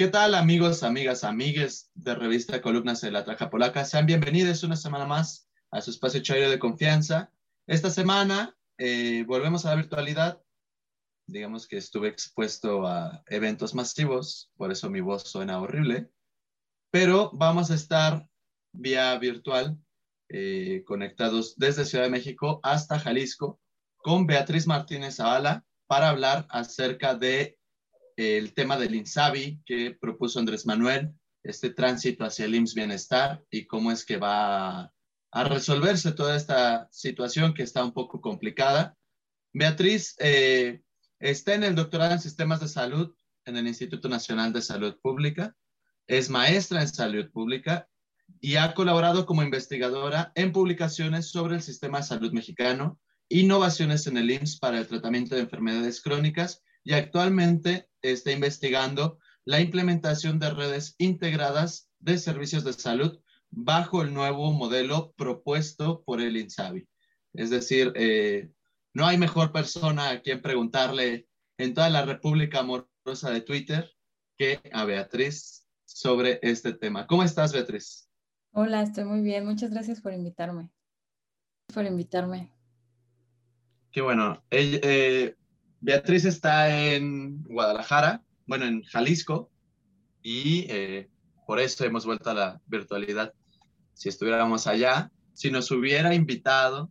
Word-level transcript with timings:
¿Qué 0.00 0.08
tal 0.08 0.34
amigos, 0.34 0.82
amigas, 0.82 1.24
amigues 1.24 1.90
de 1.92 2.14
revista 2.14 2.62
Columnas 2.62 3.02
de 3.02 3.10
la 3.10 3.22
Traja 3.22 3.50
Polaca? 3.50 3.84
Sean 3.84 4.06
bienvenidos 4.06 4.62
una 4.62 4.76
semana 4.76 5.04
más 5.04 5.46
a 5.70 5.82
su 5.82 5.90
espacio 5.90 6.22
chairo 6.22 6.48
de 6.48 6.58
confianza. 6.58 7.30
Esta 7.66 7.90
semana 7.90 8.56
eh, 8.78 9.24
volvemos 9.26 9.66
a 9.66 9.68
la 9.68 9.76
virtualidad. 9.76 10.40
Digamos 11.26 11.68
que 11.68 11.76
estuve 11.76 12.08
expuesto 12.08 12.86
a 12.86 13.22
eventos 13.26 13.74
masivos, 13.74 14.50
por 14.56 14.72
eso 14.72 14.88
mi 14.88 15.02
voz 15.02 15.24
suena 15.24 15.60
horrible. 15.60 16.10
Pero 16.90 17.30
vamos 17.34 17.70
a 17.70 17.74
estar 17.74 18.26
vía 18.72 19.18
virtual, 19.18 19.76
eh, 20.30 20.82
conectados 20.86 21.58
desde 21.58 21.84
Ciudad 21.84 22.04
de 22.04 22.10
México 22.10 22.58
hasta 22.62 22.98
Jalisco, 22.98 23.60
con 23.98 24.26
Beatriz 24.26 24.66
Martínez 24.66 25.16
Zavala 25.16 25.66
para 25.86 26.08
hablar 26.08 26.46
acerca 26.48 27.14
de 27.14 27.59
el 28.16 28.54
tema 28.54 28.76
del 28.76 28.94
INSABI 28.94 29.62
que 29.64 29.96
propuso 30.00 30.38
Andrés 30.38 30.66
Manuel, 30.66 31.12
este 31.42 31.70
tránsito 31.70 32.24
hacia 32.24 32.44
el 32.44 32.54
IMSS 32.54 32.74
Bienestar 32.74 33.44
y 33.50 33.66
cómo 33.66 33.90
es 33.90 34.04
que 34.04 34.16
va 34.16 34.92
a, 35.32 35.44
resolverse 35.44 36.12
toda 36.12 36.36
esta 36.36 36.88
situación 36.90 37.54
que 37.54 37.62
está 37.62 37.84
un 37.84 37.92
poco 37.92 38.20
complicada. 38.20 38.96
Beatriz 39.52 40.14
eh, 40.18 40.82
está 41.18 41.54
en 41.54 41.64
el 41.64 41.74
doctorado 41.74 42.12
en 42.12 42.20
sistemas 42.20 42.60
de 42.60 42.68
salud 42.68 43.14
en 43.46 43.56
el 43.56 43.66
Instituto 43.66 44.08
Nacional 44.08 44.52
de 44.52 44.62
Salud 44.62 44.98
Pública, 45.00 45.56
es 46.06 46.28
maestra 46.28 46.82
en 46.82 46.88
salud 46.88 47.30
pública 47.30 47.88
y 48.40 48.56
ha 48.56 48.74
colaborado 48.74 49.26
como 49.26 49.42
investigadora 49.42 50.32
en 50.34 50.52
publicaciones 50.52 51.30
sobre 51.30 51.56
el 51.56 51.62
sistema 51.62 51.98
de 51.98 52.04
salud 52.04 52.32
mexicano, 52.32 53.00
innovaciones 53.28 54.06
en 54.06 54.18
el 54.18 54.30
IMSS 54.30 54.58
para 54.58 54.78
el 54.78 54.86
tratamiento 54.86 55.34
de 55.34 55.42
enfermedades 55.42 56.00
crónicas 56.00 56.62
y 56.84 56.94
actualmente 56.94 57.88
está 58.02 58.32
investigando 58.32 59.18
la 59.44 59.60
implementación 59.60 60.38
de 60.38 60.50
redes 60.50 60.94
integradas 60.98 61.90
de 61.98 62.18
servicios 62.18 62.64
de 62.64 62.72
salud 62.72 63.20
bajo 63.50 64.02
el 64.02 64.14
nuevo 64.14 64.52
modelo 64.52 65.12
propuesto 65.16 66.02
por 66.04 66.20
el 66.20 66.36
INSABI. 66.36 66.88
Es 67.34 67.50
decir, 67.50 67.92
eh, 67.96 68.50
no 68.94 69.06
hay 69.06 69.18
mejor 69.18 69.52
persona 69.52 70.10
a 70.10 70.20
quien 70.20 70.40
preguntarle 70.40 71.28
en 71.58 71.74
toda 71.74 71.90
la 71.90 72.04
República 72.04 72.60
Amorosa 72.60 73.30
de 73.30 73.40
Twitter 73.40 73.90
que 74.36 74.60
a 74.72 74.84
Beatriz 74.84 75.66
sobre 75.84 76.38
este 76.42 76.72
tema. 76.72 77.06
¿Cómo 77.06 77.22
estás, 77.22 77.52
Beatriz? 77.52 78.08
Hola, 78.52 78.82
estoy 78.82 79.04
muy 79.04 79.20
bien. 79.20 79.44
Muchas 79.44 79.70
gracias 79.70 80.00
por 80.00 80.12
invitarme. 80.12 80.70
Por 81.72 81.84
invitarme. 81.84 82.52
Qué 83.92 84.00
bueno. 84.00 84.42
Eh, 84.50 85.36
Beatriz 85.80 86.24
está 86.24 86.94
en 86.94 87.42
Guadalajara, 87.44 88.22
bueno, 88.46 88.66
en 88.66 88.82
Jalisco, 88.82 89.50
y 90.22 90.66
eh, 90.68 91.08
por 91.46 91.58
eso 91.58 91.84
hemos 91.84 92.04
vuelto 92.04 92.30
a 92.30 92.34
la 92.34 92.60
virtualidad. 92.66 93.32
Si 93.94 94.08
estuviéramos 94.08 94.66
allá, 94.66 95.10
si 95.32 95.50
nos 95.50 95.70
hubiera 95.70 96.14
invitado 96.14 96.90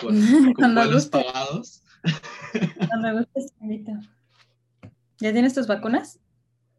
con, 0.00 0.14
con 0.54 0.74
vuelos 0.74 1.06
pagados. 1.06 1.82
Cuando 2.88 3.12
guste, 3.18 3.54
invito. 3.60 3.92
¿Ya 5.18 5.32
tienes 5.32 5.54
tus 5.54 5.66
vacunas? 5.66 6.20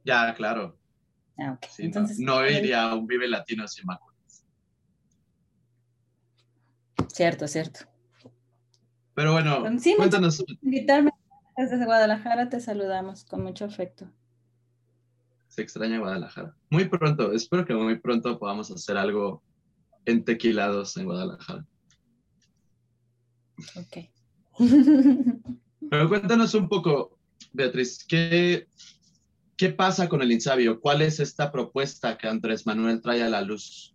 Ya, 0.03 0.33
claro. 0.33 0.77
Ah. 1.37 1.59
Entonces, 1.77 2.19
no, 2.19 2.41
no 2.41 2.49
iría 2.49 2.89
a 2.89 2.95
un 2.95 3.05
Vive 3.05 3.27
Latino 3.27 3.67
sin 3.67 3.85
vacunas. 3.85 4.45
Cierto, 7.09 7.47
cierto. 7.47 7.90
Pero 9.13 9.33
bueno, 9.33 9.63
cuéntanos. 9.97 10.43
Invitarme 10.61 11.11
desde 11.57 11.85
Guadalajara, 11.85 12.49
te 12.49 12.59
saludamos 12.59 13.25
con 13.25 13.43
mucho 13.43 13.65
afecto. 13.65 14.09
Se 15.47 15.61
extraña 15.61 15.99
Guadalajara. 15.99 16.55
Muy 16.69 16.87
pronto, 16.87 17.33
espero 17.33 17.65
que 17.65 17.73
muy 17.73 17.99
pronto 17.99 18.39
podamos 18.39 18.71
hacer 18.71 18.97
algo 18.97 19.43
en 20.05 20.23
tequilados 20.23 20.95
en 20.97 21.05
Guadalajara. 21.05 21.65
Ok. 23.75 24.09
Pero 25.89 26.07
cuéntanos 26.07 26.53
un 26.53 26.69
poco, 26.69 27.17
Beatriz, 27.51 28.05
¿qué, 28.07 28.67
qué 29.57 29.69
pasa 29.71 30.07
con 30.07 30.21
el 30.21 30.31
insabio? 30.31 30.79
¿Cuál 30.79 31.01
es 31.01 31.19
esta 31.19 31.51
propuesta 31.51 32.17
que 32.17 32.29
Andrés 32.29 32.65
Manuel 32.65 33.01
trae 33.01 33.23
a 33.23 33.29
la 33.29 33.41
luz? 33.41 33.93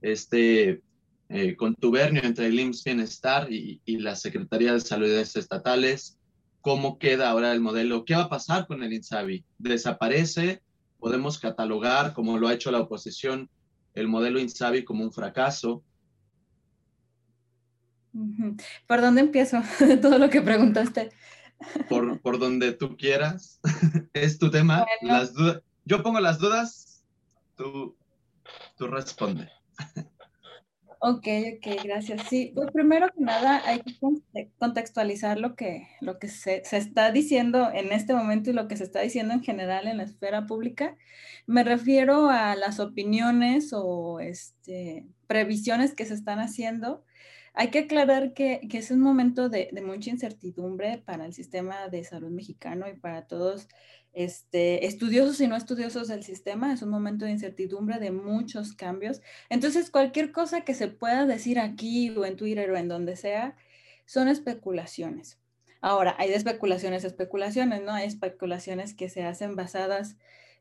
Este 0.00 0.83
eh, 1.30 1.56
contubernio 1.56 2.22
entre 2.22 2.46
el 2.46 2.60
IMSS 2.60 2.84
Bienestar 2.84 3.50
y, 3.50 3.80
la 3.86 4.14
Secretaría 4.14 4.72
de 4.72 4.80
Salud 4.80 5.08
estatales. 5.08 6.18
¿Cómo 6.60 6.98
queda 6.98 7.30
ahora 7.30 7.52
el 7.52 7.60
modelo? 7.60 8.04
¿Qué 8.04 8.14
va 8.14 8.22
a 8.22 8.28
pasar 8.28 8.66
con 8.66 8.82
el 8.82 8.92
INSABI? 8.92 9.44
¿Desaparece? 9.58 10.62
¿Podemos 10.98 11.38
catalogar, 11.38 12.14
como 12.14 12.38
lo 12.38 12.48
ha 12.48 12.54
hecho 12.54 12.70
la 12.70 12.80
oposición, 12.80 13.50
el 13.94 14.08
modelo 14.08 14.38
INSABI 14.38 14.84
como 14.84 15.04
un 15.04 15.12
fracaso? 15.12 15.82
¿Por 18.86 19.00
dónde 19.00 19.22
empiezo? 19.22 19.62
Todo 20.02 20.18
lo 20.18 20.30
que 20.30 20.40
preguntaste. 20.40 21.10
Por, 21.88 22.20
por 22.20 22.38
donde 22.38 22.72
tú 22.72 22.96
quieras. 22.96 23.60
es 24.12 24.38
tu 24.38 24.50
tema. 24.50 24.86
Las 25.02 25.32
Yo 25.84 26.02
pongo 26.02 26.20
las 26.20 26.38
dudas, 26.38 27.04
tú, 27.56 27.96
tú 28.76 28.86
responde. 28.86 29.50
Ok, 31.06 31.26
ok, 31.58 31.84
gracias. 31.84 32.22
Sí, 32.30 32.50
pues 32.54 32.70
primero 32.72 33.08
que 33.10 33.20
nada 33.20 33.60
hay 33.66 33.80
que 33.80 34.50
contextualizar 34.58 35.38
lo 35.38 35.54
que, 35.54 35.86
lo 36.00 36.18
que 36.18 36.28
se, 36.28 36.62
está 36.72 37.12
diciendo 37.12 37.70
en 37.74 37.92
este 37.92 38.14
momento 38.14 38.48
y 38.48 38.54
lo 38.54 38.68
que 38.68 38.78
se 38.78 38.84
está 38.84 39.02
diciendo 39.02 39.34
en 39.34 39.42
general 39.42 39.86
en 39.86 39.98
la 39.98 40.04
esfera 40.04 40.46
pública. 40.46 40.96
Me 41.46 41.62
refiero 41.62 42.30
a 42.30 42.56
las 42.56 42.80
opiniones 42.80 43.74
o 43.74 44.18
este, 44.20 45.06
previsiones 45.26 45.94
que 45.94 46.06
se 46.06 46.14
están 46.14 46.38
haciendo. 46.38 47.04
Hay 47.52 47.68
que 47.68 47.80
aclarar 47.80 48.32
que, 48.32 48.60
es 48.72 48.90
un 48.90 49.00
momento 49.00 49.50
de, 49.50 49.68
de 49.72 49.82
mucha 49.82 50.08
incertidumbre 50.08 51.02
para 51.04 51.26
el 51.26 51.34
sistema 51.34 51.88
de 51.88 52.02
salud 52.04 52.30
mexicano 52.30 52.88
y 52.88 52.98
para 52.98 53.26
todos 53.26 53.68
este, 54.14 54.86
estudiosos 54.86 55.40
y 55.40 55.46
no 55.46 55.56
estudiosos 55.56 56.08
del 56.08 56.22
sistema, 56.22 56.72
es 56.72 56.82
un 56.82 56.90
momento 56.90 57.24
de 57.24 57.32
incertidumbre, 57.32 57.98
de 57.98 58.10
muchos 58.10 58.72
cambios. 58.72 59.20
Entonces, 59.48 59.90
cualquier 59.90 60.32
cosa 60.32 60.62
que 60.62 60.74
se 60.74 60.88
pueda 60.88 61.26
decir 61.26 61.58
aquí 61.58 62.10
o 62.10 62.24
en 62.24 62.36
Twitter 62.36 62.70
o 62.70 62.76
en 62.76 62.88
donde 62.88 63.16
sea, 63.16 63.56
son 64.06 64.28
especulaciones. 64.28 65.38
Ahora, 65.80 66.14
hay 66.18 66.32
especulaciones 66.32 67.04
especulaciones, 67.04 67.82
¿no? 67.82 67.92
Hay 67.92 68.06
especulaciones 68.06 68.94
que 68.94 69.08
se 69.08 69.24
hacen 69.24 69.56
basadas 69.56 70.16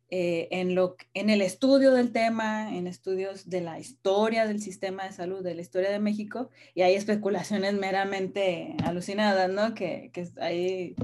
eh, 0.09 0.47
en, 0.52 0.75
lo, 0.75 0.96
en 1.13 1.30
el 1.30 1.42
estudio 1.42 1.92
del 1.92 2.12
tema, 2.12 2.75
en 2.75 2.88
estudios 2.88 3.50
de 3.50 3.62
la 3.62 3.80
historia 3.80 4.46
del 4.46 4.62
sistema 4.62 5.06
de 5.06 5.12
salud, 5.13 5.42
de 5.42 5.56
la 5.56 5.62
historia 5.62 5.92
de 5.92 6.00
México, 6.00 6.50
y 6.75 6.81
hay 6.81 6.96
especulaciones 6.96 7.74
meramente 7.74 8.75
alucinadas, 8.84 9.50
¿no? 9.50 9.74
Que, 9.74 10.12
que 10.13 10.28
hay 10.40 10.96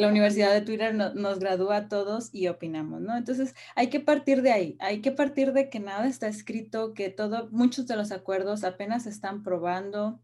la 0.00 0.08
Universidad 0.08 0.52
de 0.52 0.62
Twitter 0.62 0.94
nos 0.94 1.38
gradúa 1.38 1.76
a 1.76 1.88
todos 1.88 2.30
y 2.32 2.48
opinamos, 2.48 3.00
¿no? 3.00 3.16
Entonces 3.16 3.54
hay 3.74 3.88
que 3.88 4.00
partir 4.00 4.42
de 4.42 4.50
ahí, 4.50 4.76
hay 4.80 5.00
que 5.02 5.12
partir 5.12 5.52
de 5.52 5.68
que 5.68 5.78
nada 5.78 6.06
está 6.06 6.26
escrito, 6.26 6.94
que 6.94 7.10
todo, 7.10 7.48
muchos 7.50 7.86
de 7.86 7.96
los 7.96 8.10
acuerdos 8.10 8.64
apenas 8.64 9.04
se 9.04 9.10
están 9.10 9.42
probando, 9.42 10.20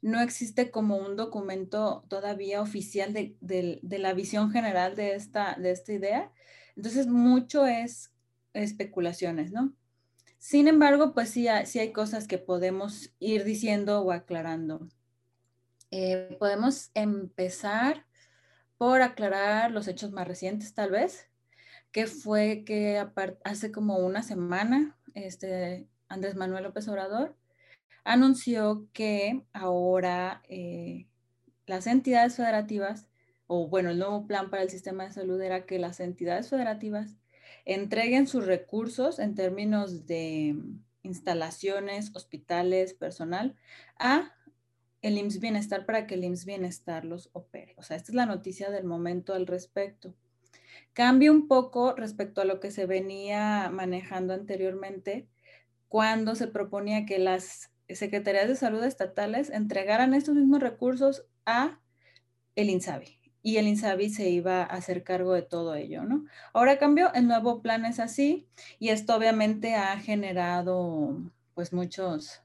no 0.00 0.20
existe 0.20 0.70
como 0.70 0.96
un 0.96 1.16
documento 1.16 2.04
todavía 2.08 2.60
oficial 2.62 3.12
de, 3.12 3.80
la 3.82 4.14
visión 4.14 4.50
general 4.50 4.96
de 4.96 5.14
esta, 5.14 5.56
de 5.60 5.70
esta 5.70 5.92
idea. 5.92 6.32
Entonces 6.74 7.06
mucho 7.06 7.66
es 7.66 8.12
especulaciones, 8.54 9.52
¿no? 9.52 9.74
Sin 10.38 10.66
embargo, 10.66 11.12
pues 11.14 11.30
sí, 11.30 11.46
sí 11.66 11.78
hay 11.78 11.92
cosas 11.92 12.26
que 12.26 12.38
podemos 12.38 13.14
ir 13.20 13.44
diciendo 13.44 14.00
o 14.00 14.10
aclarando. 14.10 14.88
Eh, 15.92 16.36
podemos 16.40 16.90
empezar 16.94 18.06
por 18.82 19.00
aclarar 19.00 19.70
los 19.70 19.86
hechos 19.86 20.10
más 20.10 20.26
recientes, 20.26 20.74
tal 20.74 20.90
vez, 20.90 21.30
que 21.92 22.08
fue 22.08 22.64
que 22.66 23.00
hace 23.44 23.70
como 23.70 23.98
una 23.98 24.24
semana, 24.24 24.98
este, 25.14 25.86
Andrés 26.08 26.34
Manuel 26.34 26.64
López 26.64 26.88
Obrador 26.88 27.36
anunció 28.02 28.88
que 28.92 29.46
ahora 29.52 30.42
eh, 30.48 31.06
las 31.64 31.86
entidades 31.86 32.34
federativas, 32.34 33.06
o 33.46 33.68
bueno, 33.68 33.90
el 33.90 34.00
nuevo 34.00 34.26
plan 34.26 34.50
para 34.50 34.64
el 34.64 34.70
sistema 34.70 35.04
de 35.04 35.12
salud 35.12 35.40
era 35.40 35.64
que 35.64 35.78
las 35.78 36.00
entidades 36.00 36.48
federativas 36.48 37.14
entreguen 37.64 38.26
sus 38.26 38.46
recursos 38.46 39.20
en 39.20 39.36
términos 39.36 40.08
de 40.08 40.56
instalaciones, 41.04 42.10
hospitales, 42.16 42.94
personal, 42.94 43.54
a 43.96 44.32
el 45.02 45.18
IMSS 45.18 45.40
Bienestar 45.40 45.84
para 45.84 46.06
que 46.06 46.14
el 46.14 46.24
IMSS 46.24 46.46
Bienestar 46.46 47.04
los 47.04 47.28
opere. 47.32 47.74
O 47.76 47.82
sea, 47.82 47.96
esta 47.96 48.12
es 48.12 48.14
la 48.14 48.26
noticia 48.26 48.70
del 48.70 48.84
momento 48.84 49.34
al 49.34 49.46
respecto. 49.46 50.14
Cambia 50.92 51.32
un 51.32 51.48
poco 51.48 51.94
respecto 51.94 52.40
a 52.40 52.44
lo 52.44 52.60
que 52.60 52.70
se 52.70 52.86
venía 52.86 53.68
manejando 53.70 54.32
anteriormente 54.32 55.26
cuando 55.88 56.34
se 56.34 56.46
proponía 56.46 57.04
que 57.04 57.18
las 57.18 57.70
secretarías 57.88 58.48
de 58.48 58.56
salud 58.56 58.82
estatales 58.84 59.50
entregaran 59.50 60.14
estos 60.14 60.34
mismos 60.36 60.60
recursos 60.60 61.26
a 61.44 61.80
el 62.56 62.70
INSABI. 62.70 63.18
y 63.44 63.56
el 63.56 63.66
INSABI 63.66 64.08
se 64.10 64.30
iba 64.30 64.62
a 64.62 64.66
hacer 64.66 65.02
cargo 65.02 65.32
de 65.32 65.42
todo 65.42 65.74
ello, 65.74 66.04
¿no? 66.04 66.26
Ahora 66.52 66.78
cambió, 66.78 67.12
el 67.12 67.26
nuevo 67.26 67.60
plan 67.60 67.84
es 67.84 67.98
así 67.98 68.46
y 68.78 68.90
esto 68.90 69.16
obviamente 69.16 69.74
ha 69.74 69.98
generado 69.98 71.18
pues 71.54 71.72
muchos, 71.72 72.40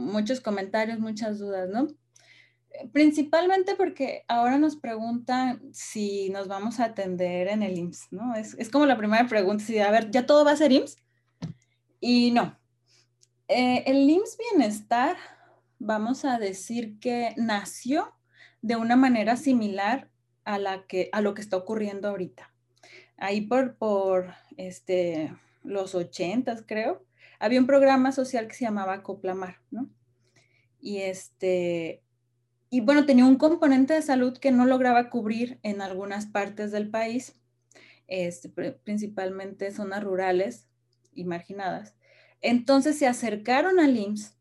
muchos 0.00 0.40
comentarios, 0.40 0.98
muchas 0.98 1.38
dudas, 1.38 1.68
¿no? 1.68 1.88
Principalmente 2.92 3.74
porque 3.74 4.24
ahora 4.28 4.58
nos 4.58 4.76
preguntan 4.76 5.60
si 5.72 6.30
nos 6.30 6.48
vamos 6.48 6.80
a 6.80 6.86
atender 6.86 7.48
en 7.48 7.62
el 7.62 7.76
IMSS, 7.76 8.12
¿no? 8.12 8.34
Es, 8.34 8.54
es 8.54 8.70
como 8.70 8.86
la 8.86 8.96
primera 8.96 9.26
pregunta, 9.26 9.64
si, 9.64 9.78
a 9.78 9.90
ver, 9.90 10.10
¿ya 10.10 10.26
todo 10.26 10.44
va 10.44 10.52
a 10.52 10.56
ser 10.56 10.72
IMSS? 10.72 10.96
Y 12.00 12.30
no. 12.30 12.58
Eh, 13.48 13.82
el 13.86 14.08
IMSS 14.08 14.38
Bienestar, 14.38 15.16
vamos 15.78 16.24
a 16.24 16.38
decir 16.38 16.98
que 17.00 17.34
nació 17.36 18.14
de 18.62 18.76
una 18.76 18.96
manera 18.96 19.36
similar 19.36 20.10
a, 20.44 20.58
la 20.58 20.86
que, 20.86 21.08
a 21.12 21.20
lo 21.20 21.34
que 21.34 21.42
está 21.42 21.56
ocurriendo 21.56 22.08
ahorita. 22.08 22.52
Ahí 23.16 23.42
por, 23.42 23.76
por 23.76 24.34
este, 24.56 25.34
los 25.62 25.94
ochentas, 25.94 26.62
creo, 26.66 27.04
había 27.40 27.58
un 27.58 27.66
programa 27.66 28.12
social 28.12 28.46
que 28.46 28.54
se 28.54 28.64
llamaba 28.64 29.02
Coplamar, 29.02 29.56
¿no? 29.70 29.90
Y 30.78 30.98
este, 30.98 32.02
y 32.68 32.80
bueno, 32.82 33.06
tenía 33.06 33.24
un 33.24 33.36
componente 33.36 33.94
de 33.94 34.02
salud 34.02 34.38
que 34.38 34.52
no 34.52 34.66
lograba 34.66 35.10
cubrir 35.10 35.58
en 35.62 35.82
algunas 35.82 36.26
partes 36.26 36.70
del 36.70 36.88
país, 36.88 37.34
este, 38.06 38.48
principalmente 38.48 39.72
zonas 39.72 40.04
rurales 40.04 40.68
y 41.12 41.24
marginadas. 41.24 41.96
Entonces 42.40 42.98
se 42.98 43.06
acercaron 43.06 43.80
al 43.80 43.96
IMSS 43.96 44.36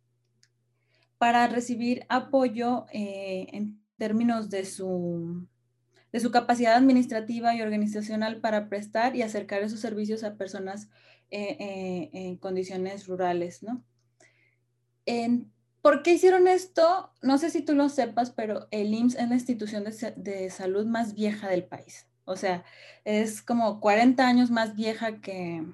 para 1.17 1.47
recibir 1.47 2.05
apoyo 2.09 2.85
eh, 2.93 3.47
en 3.51 3.81
términos 3.97 4.49
de 4.49 4.65
su 4.65 5.47
de 6.11 6.19
su 6.19 6.31
capacidad 6.31 6.75
administrativa 6.75 7.53
y 7.53 7.61
organizacional 7.61 8.41
para 8.41 8.67
prestar 8.67 9.15
y 9.15 9.21
acercar 9.21 9.61
esos 9.61 9.79
servicios 9.79 10.23
a 10.23 10.37
personas 10.37 10.89
eh, 11.31 11.57
eh, 11.59 12.09
en 12.13 12.37
condiciones 12.37 13.07
rurales, 13.07 13.63
¿no? 13.63 13.83
¿Por 15.81 16.03
qué 16.03 16.13
hicieron 16.13 16.47
esto? 16.47 17.11
No 17.21 17.37
sé 17.37 17.49
si 17.49 17.61
tú 17.61 17.73
lo 17.73 17.89
sepas, 17.89 18.31
pero 18.31 18.67
el 18.69 18.93
IMSS 18.93 19.15
es 19.15 19.29
la 19.29 19.35
institución 19.35 19.83
de, 19.85 20.13
de, 20.17 20.49
salud 20.49 20.85
más 20.85 21.15
vieja 21.15 21.47
del 21.47 21.63
país. 21.63 22.05
O 22.25 22.35
sea, 22.35 22.63
es 23.05 23.41
como 23.41 23.79
40 23.79 24.27
años 24.27 24.51
más 24.51 24.75
vieja 24.75 25.19
que, 25.21 25.65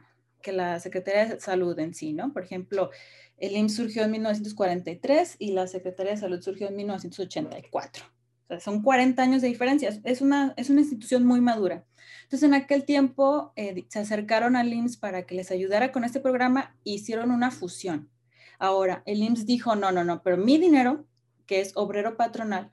que 0.41 0.51
la 0.53 0.79
Secretaría 0.79 1.25
de 1.25 1.39
Salud 1.39 1.77
en 1.79 1.95
sí, 1.95 2.13
¿no? 2.13 2.31
Por 2.31 2.43
ejemplo, 2.43 2.91
el 3.37 3.57
IMSS 3.57 3.75
surgió 3.75 4.03
en 4.03 4.11
1943 4.11 5.37
y 5.39 5.51
la 5.53 5.67
Secretaría 5.67 6.13
de 6.13 6.19
Salud 6.19 6.41
surgió 6.41 6.67
en 6.67 6.75
1984. 6.75 8.05
O 8.05 8.47
sea, 8.47 8.59
son 8.59 8.83
40 8.83 9.21
años 9.21 9.41
de 9.41 9.47
diferencia. 9.47 9.89
Es 10.03 10.21
una, 10.21 10.53
es 10.55 10.69
una 10.69 10.81
institución 10.81 11.25
muy 11.25 11.41
madura. 11.41 11.83
Entonces, 12.25 12.43
en 12.43 12.55
aquel 12.55 12.85
tiempo 12.85 13.53
eh, 13.55 13.85
se 13.87 13.99
acercaron 13.99 14.55
al 14.55 14.73
IMSS 14.73 14.97
para 14.97 15.27
que 15.27 15.35
les 15.35 15.51
ayudara 15.51 15.91
con 15.91 16.03
este 16.03 16.19
programa 16.19 16.75
e 16.83 16.93
hicieron 16.93 17.29
una 17.29 17.51
fusión. 17.51 18.09
Ahora, 18.57 19.03
el 19.05 19.21
IMSS 19.21 19.45
dijo, 19.45 19.75
no, 19.75 19.91
no, 19.91 20.03
no, 20.03 20.23
pero 20.23 20.35
mi 20.35 20.57
dinero, 20.57 21.05
que 21.45 21.61
es 21.61 21.71
obrero 21.75 22.17
patronal, 22.17 22.71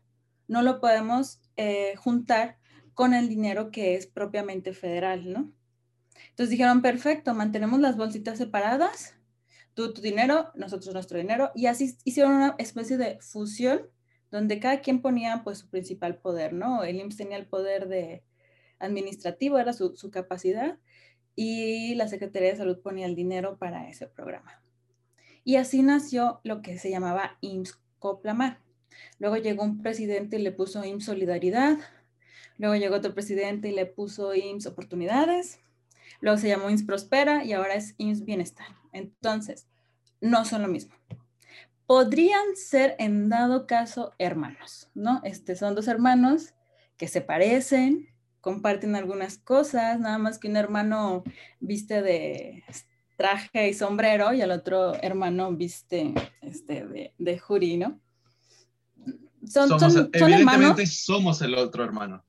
no 0.49 0.63
lo 0.63 0.81
podemos 0.81 1.43
eh, 1.59 1.95
juntar 1.97 2.57
con 2.95 3.13
el 3.13 3.29
dinero 3.29 3.71
que 3.71 3.95
es 3.95 4.07
propiamente 4.07 4.73
federal, 4.73 5.31
¿no? 5.31 5.53
Entonces 6.31 6.51
dijeron, 6.51 6.81
perfecto, 6.81 7.35
mantenemos 7.35 7.79
las 7.79 7.99
bolsitas 7.99 8.39
separadas, 8.39 9.17
tú 9.75 9.93
tu 9.93 10.01
dinero, 10.01 10.51
nosotros 10.55 10.95
nuestro 10.95 11.19
dinero, 11.19 11.51
y 11.55 11.67
así 11.67 11.95
hicieron 12.05 12.33
una 12.33 12.55
especie 12.59 12.97
de 12.97 13.19
fusión 13.21 13.83
donde 14.31 14.61
cada 14.61 14.81
quien 14.81 15.03
ponía 15.03 15.43
pues 15.45 15.59
su 15.59 15.69
principal 15.69 16.17
poder, 16.17 16.55
¿no? 16.55 16.85
El 16.85 17.01
IMSS 17.01 17.17
tenía 17.19 17.37
el 17.37 17.47
poder 17.47 17.87
de 17.87 18.25
administrativo, 18.83 19.59
era 19.59 19.73
su, 19.73 20.11
capacidad, 20.11 20.79
y 21.35 21.95
la 21.95 22.09
Secretaría 22.09 22.51
de 22.51 22.57
Salud 22.57 22.81
ponía 22.81 23.07
el 23.07 23.15
dinero 23.15 23.57
para 23.59 23.89
ese 23.89 24.07
programa. 24.07 24.63
Y 25.45 25.57
así 25.57 25.83
nació 25.83 26.41
lo 26.45 26.63
que 26.63 26.79
se 26.79 26.91
llamaba 26.91 27.39
IMSS 27.41 27.81
Coplamar. 27.99 28.61
Luego 29.19 29.37
llegó 29.39 29.65
un 29.65 29.83
presidente 29.83 30.39
y 30.39 30.43
le 30.43 30.53
puso 30.53 30.85
IMSS 30.85 31.07
Solidaridad. 31.07 31.79
Luego 32.59 32.77
llegó 32.77 32.97
otro 32.97 33.15
presidente 33.15 33.71
y 33.71 33.73
le 33.73 33.87
puso 33.87 34.35
IMSS 34.35 34.67
Oportunidades. 34.67 35.59
Luego 36.21 36.39
se 36.39 36.49
llamó 36.49 36.71
IMSS 36.71 36.85
Prospera 36.85 37.45
y 37.45 37.55
ahora 37.55 37.75
es 37.75 37.95
IMSS 37.99 38.25
Bienestar. 38.25 38.67
Entonces, 38.93 39.67
no 40.21 40.45
son 40.45 40.63
lo 40.63 40.69
mismo 40.69 40.95
podrían 41.93 42.57
ser 42.57 42.97
en 42.99 43.29
dado 43.29 43.67
caso 43.67 44.15
hermanos, 44.19 44.89
¿no? 44.95 45.21
Este, 45.25 45.57
son 45.57 45.75
dos 45.75 45.89
hermanos 45.89 46.55
que 46.97 47.07
se 47.07 47.21
parecen, 47.21 48.09
comparten 48.43 48.95
algunas 48.95 49.39
cosas, 49.39 49.99
nada 49.99 50.19
más 50.19 50.39
que 50.39 50.49
un 50.49 50.57
hermano 50.57 51.25
viste 51.61 52.03
de 52.03 52.63
traje 53.17 53.71
y 53.71 53.75
sombrero 53.75 54.35
y 54.35 54.43
el 54.43 54.51
otro 54.51 54.95
hermano 55.03 55.53
viste 55.53 56.13
este, 56.43 56.85
de, 56.87 57.15
de 57.17 57.39
jury, 57.39 57.79
¿no? 57.79 57.99
Son, 59.49 59.69
somos, 59.69 59.95
son, 59.95 60.11
evidentemente 60.13 60.87
somos 60.87 61.41
el 61.41 61.55
otro 61.55 61.85
hermano. 61.85 62.23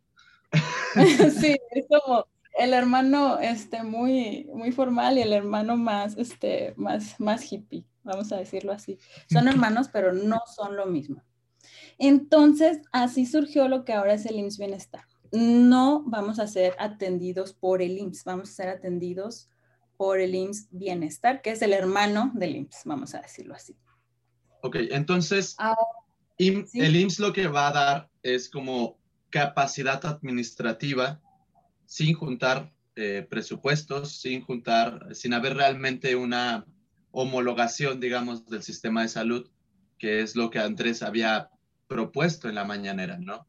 sí, 1.39 1.57
es 1.71 1.85
como 1.89 2.25
el 2.57 2.73
hermano 2.73 3.39
este, 3.39 3.83
muy, 3.83 4.47
muy 4.53 4.71
formal 4.71 5.17
y 5.17 5.21
el 5.21 5.33
hermano 5.33 5.75
más, 5.75 6.17
este, 6.17 6.73
más, 6.77 7.19
más 7.19 7.51
hippie 7.51 7.85
vamos 8.03 8.31
a 8.31 8.37
decirlo 8.37 8.71
así. 8.71 8.99
Son 9.31 9.47
hermanos, 9.47 9.89
pero 9.91 10.13
no 10.13 10.41
son 10.55 10.75
lo 10.75 10.85
mismo. 10.85 11.23
Entonces, 11.97 12.81
así 12.91 13.25
surgió 13.25 13.67
lo 13.67 13.85
que 13.85 13.93
ahora 13.93 14.13
es 14.13 14.25
el 14.25 14.37
IMSS 14.37 14.57
Bienestar. 14.57 15.05
No 15.33 16.03
vamos 16.05 16.37
a 16.37 16.45
ser 16.45 16.75
atendidos 16.77 17.53
por 17.53 17.81
el 17.81 17.97
IMSS, 17.97 18.23
vamos 18.23 18.51
a 18.51 18.53
ser 18.53 18.69
atendidos 18.69 19.49
por 19.97 20.19
el 20.19 20.35
IMSS 20.35 20.67
Bienestar, 20.69 21.41
que 21.41 21.49
es 21.49 21.63
el 21.63 21.73
hermano 21.73 22.31
del 22.35 22.55
IMSS, 22.55 22.83
vamos 22.85 23.15
a 23.15 23.21
decirlo 23.21 23.55
así. 23.55 23.75
Ok, 24.61 24.75
entonces, 24.91 25.57
el 26.37 26.95
IMSS 26.95 27.19
lo 27.19 27.33
que 27.33 27.47
va 27.47 27.69
a 27.69 27.73
dar 27.73 28.09
es 28.21 28.47
como 28.47 28.99
capacidad 29.31 30.05
administrativa 30.05 31.19
sin 31.87 32.13
juntar 32.13 32.71
eh, 32.95 33.25
presupuestos, 33.27 34.21
sin 34.21 34.41
juntar, 34.41 35.15
sin 35.15 35.33
haber 35.33 35.55
realmente 35.55 36.15
una 36.15 36.63
homologación, 37.09 37.99
digamos, 37.99 38.45
del 38.45 38.61
sistema 38.61 39.01
de 39.01 39.07
salud, 39.07 39.49
que 39.97 40.21
es 40.21 40.35
lo 40.35 40.51
que 40.51 40.59
Andrés 40.59 41.01
había 41.01 41.49
propuesto 41.87 42.49
en 42.49 42.55
la 42.55 42.65
mañanera, 42.65 43.17
¿no? 43.17 43.47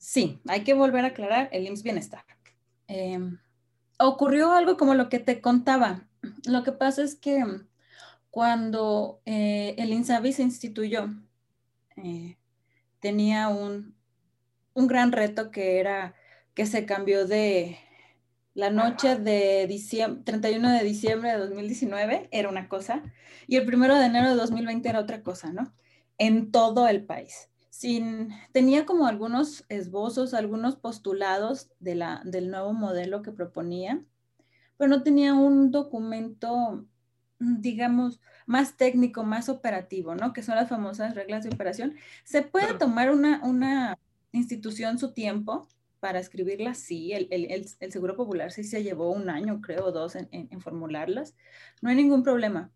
Sí, 0.00 0.40
hay 0.48 0.64
que 0.64 0.74
volver 0.74 1.04
a 1.04 1.08
aclarar 1.08 1.50
el 1.52 1.66
IMSS 1.66 1.82
Bienestar. 1.82 2.24
Em, 2.88 3.38
ocurrió 3.98 4.52
algo 4.52 4.76
como 4.78 4.94
lo 4.94 5.10
que 5.10 5.18
te 5.18 5.40
contaba. 5.40 6.08
Lo 6.46 6.64
que 6.64 6.72
pasa 6.72 7.02
es 7.02 7.14
que 7.14 7.44
cuando 8.30 9.20
eh, 9.26 9.74
el 9.78 9.92
INSABI 9.92 10.32
se 10.32 10.42
instituyó, 10.42 11.10
eh, 11.96 12.38
tenía 12.98 13.48
un, 13.48 13.94
un 14.72 14.86
gran 14.86 15.12
reto 15.12 15.50
que 15.50 15.78
era 15.78 16.14
que 16.54 16.64
se 16.64 16.86
cambió 16.86 17.26
de, 17.26 17.78
la 18.54 18.70
noche 18.70 19.16
de 19.16 19.66
diciembre, 19.66 20.22
31 20.24 20.70
de 20.72 20.82
diciembre 20.82 21.32
de 21.32 21.38
2019 21.38 22.28
era 22.32 22.48
una 22.48 22.68
cosa 22.68 23.02
y 23.46 23.56
el 23.56 23.66
primero 23.66 23.96
de 23.96 24.06
enero 24.06 24.30
de 24.30 24.36
2020 24.36 24.88
era 24.88 25.00
otra 25.00 25.22
cosa, 25.22 25.52
¿no? 25.52 25.74
En 26.18 26.50
todo 26.50 26.88
el 26.88 27.04
país. 27.04 27.49
Sin, 27.80 28.28
tenía 28.52 28.84
como 28.84 29.06
algunos 29.06 29.64
esbozos, 29.70 30.34
algunos 30.34 30.76
postulados 30.76 31.70
de 31.78 31.94
la, 31.94 32.20
del 32.26 32.50
nuevo 32.50 32.74
modelo 32.74 33.22
que 33.22 33.32
proponía, 33.32 34.04
pero 34.76 34.90
no 34.90 35.02
tenía 35.02 35.32
un 35.32 35.70
documento, 35.70 36.84
digamos, 37.38 38.20
más 38.44 38.76
técnico, 38.76 39.22
más 39.24 39.48
operativo, 39.48 40.14
¿no? 40.14 40.34
Que 40.34 40.42
son 40.42 40.56
las 40.56 40.68
famosas 40.68 41.14
reglas 41.14 41.42
de 41.42 41.48
operación. 41.54 41.94
Se 42.22 42.42
puede 42.42 42.74
tomar 42.74 43.10
una, 43.10 43.40
una 43.44 43.98
institución 44.30 44.98
su 44.98 45.14
tiempo, 45.14 45.66
para 46.00 46.18
escribirlas, 46.18 46.76
sí, 46.76 47.12
el, 47.14 47.28
el, 47.30 47.66
el, 47.80 47.92
Seguro 47.92 48.14
Popular 48.14 48.52
sí 48.52 48.62
se 48.62 48.82
llevó 48.82 49.10
un 49.10 49.30
año, 49.30 49.62
creo, 49.62 49.90
dos 49.90 50.16
en, 50.16 50.28
en, 50.32 50.60
formularlas. 50.60 51.34
No 51.80 51.88
hay 51.88 51.96
ningún 51.96 52.22
problema. 52.22 52.70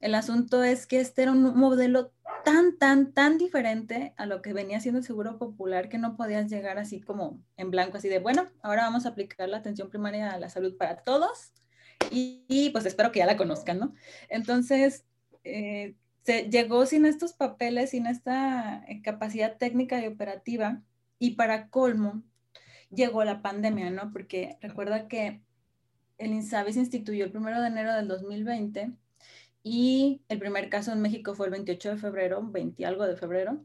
El 0.00 0.14
asunto 0.14 0.62
es 0.62 0.86
que 0.86 1.00
este 1.00 1.22
era 1.22 1.32
un 1.32 1.56
modelo 1.56 2.12
tan, 2.44 2.78
tan, 2.78 3.12
tan 3.12 3.38
diferente 3.38 4.14
a 4.16 4.26
lo 4.26 4.42
que 4.42 4.52
venía 4.52 4.80
siendo 4.80 5.00
el 5.00 5.04
Seguro 5.04 5.38
Popular 5.38 5.88
que 5.88 5.98
no 5.98 6.16
podías 6.16 6.50
llegar 6.50 6.78
así 6.78 7.00
como 7.00 7.42
en 7.56 7.70
blanco, 7.70 7.98
así 7.98 8.08
de, 8.08 8.20
bueno, 8.20 8.48
ahora 8.62 8.84
vamos 8.84 9.06
a 9.06 9.10
aplicar 9.10 9.48
la 9.48 9.58
atención 9.58 9.90
primaria 9.90 10.30
a 10.32 10.38
la 10.38 10.48
salud 10.48 10.76
para 10.76 11.02
todos 11.02 11.52
y, 12.10 12.70
pues 12.70 12.86
espero 12.86 13.12
que 13.12 13.18
ya 13.18 13.26
la 13.26 13.36
conozcan, 13.36 13.78
¿no? 13.78 13.94
Entonces, 14.28 15.04
eh, 15.44 15.96
llegó 16.24 16.86
sin 16.86 17.04
estos 17.06 17.32
papeles, 17.32 17.90
sin 17.90 18.06
esta 18.06 18.84
eh, 18.86 19.02
capacidad 19.02 19.56
técnica 19.56 20.00
y 20.00 20.06
operativa 20.06 20.82
y 21.18 21.32
para 21.32 21.68
colmo, 21.68 22.22
llegó 22.90 23.24
la 23.24 23.42
pandemia, 23.42 23.90
¿no? 23.90 24.12
Porque 24.12 24.56
recuerda 24.60 25.08
que 25.08 25.42
el 26.18 26.32
INSABI 26.32 26.72
se 26.72 26.80
instituyó 26.80 27.24
el 27.24 27.30
primero 27.30 27.60
de 27.60 27.68
enero 27.68 27.94
del 27.94 28.08
2020 28.08 28.92
y 29.68 30.22
el 30.28 30.38
primer 30.38 30.70
caso 30.70 30.92
en 30.92 31.02
México 31.02 31.34
fue 31.34 31.46
el 31.46 31.52
28 31.52 31.90
de 31.90 31.96
febrero, 31.98 32.42
20 32.42 32.86
algo 32.86 33.06
de 33.06 33.16
febrero. 33.16 33.64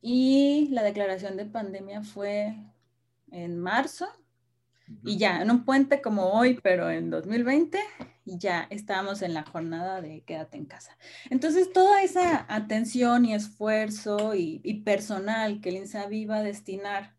y 0.00 0.68
la 0.70 0.82
declaración 0.82 1.36
de 1.36 1.46
pandemia 1.46 2.02
fue 2.02 2.56
en 3.30 3.58
marzo 3.58 4.06
y 5.04 5.16
ya, 5.16 5.40
en 5.40 5.50
un 5.50 5.64
puente 5.64 6.00
como 6.00 6.32
hoy, 6.32 6.58
pero 6.62 6.90
en 6.90 7.10
2020, 7.10 7.78
y 8.24 8.38
ya 8.38 8.66
estábamos 8.70 9.22
en 9.22 9.34
la 9.34 9.44
jornada 9.44 10.00
de 10.00 10.22
quédate 10.22 10.58
en 10.58 10.66
casa. 10.66 10.96
Entonces, 11.30 11.72
toda 11.72 12.02
esa 12.02 12.46
atención 12.48 13.24
y 13.24 13.34
esfuerzo 13.34 14.34
y, 14.34 14.82
personal 14.84 15.60
que 15.60 15.70
el 15.70 15.76
INSABI 15.76 16.22
iba 16.22 16.36
a 16.36 16.42
destinar 16.42 17.14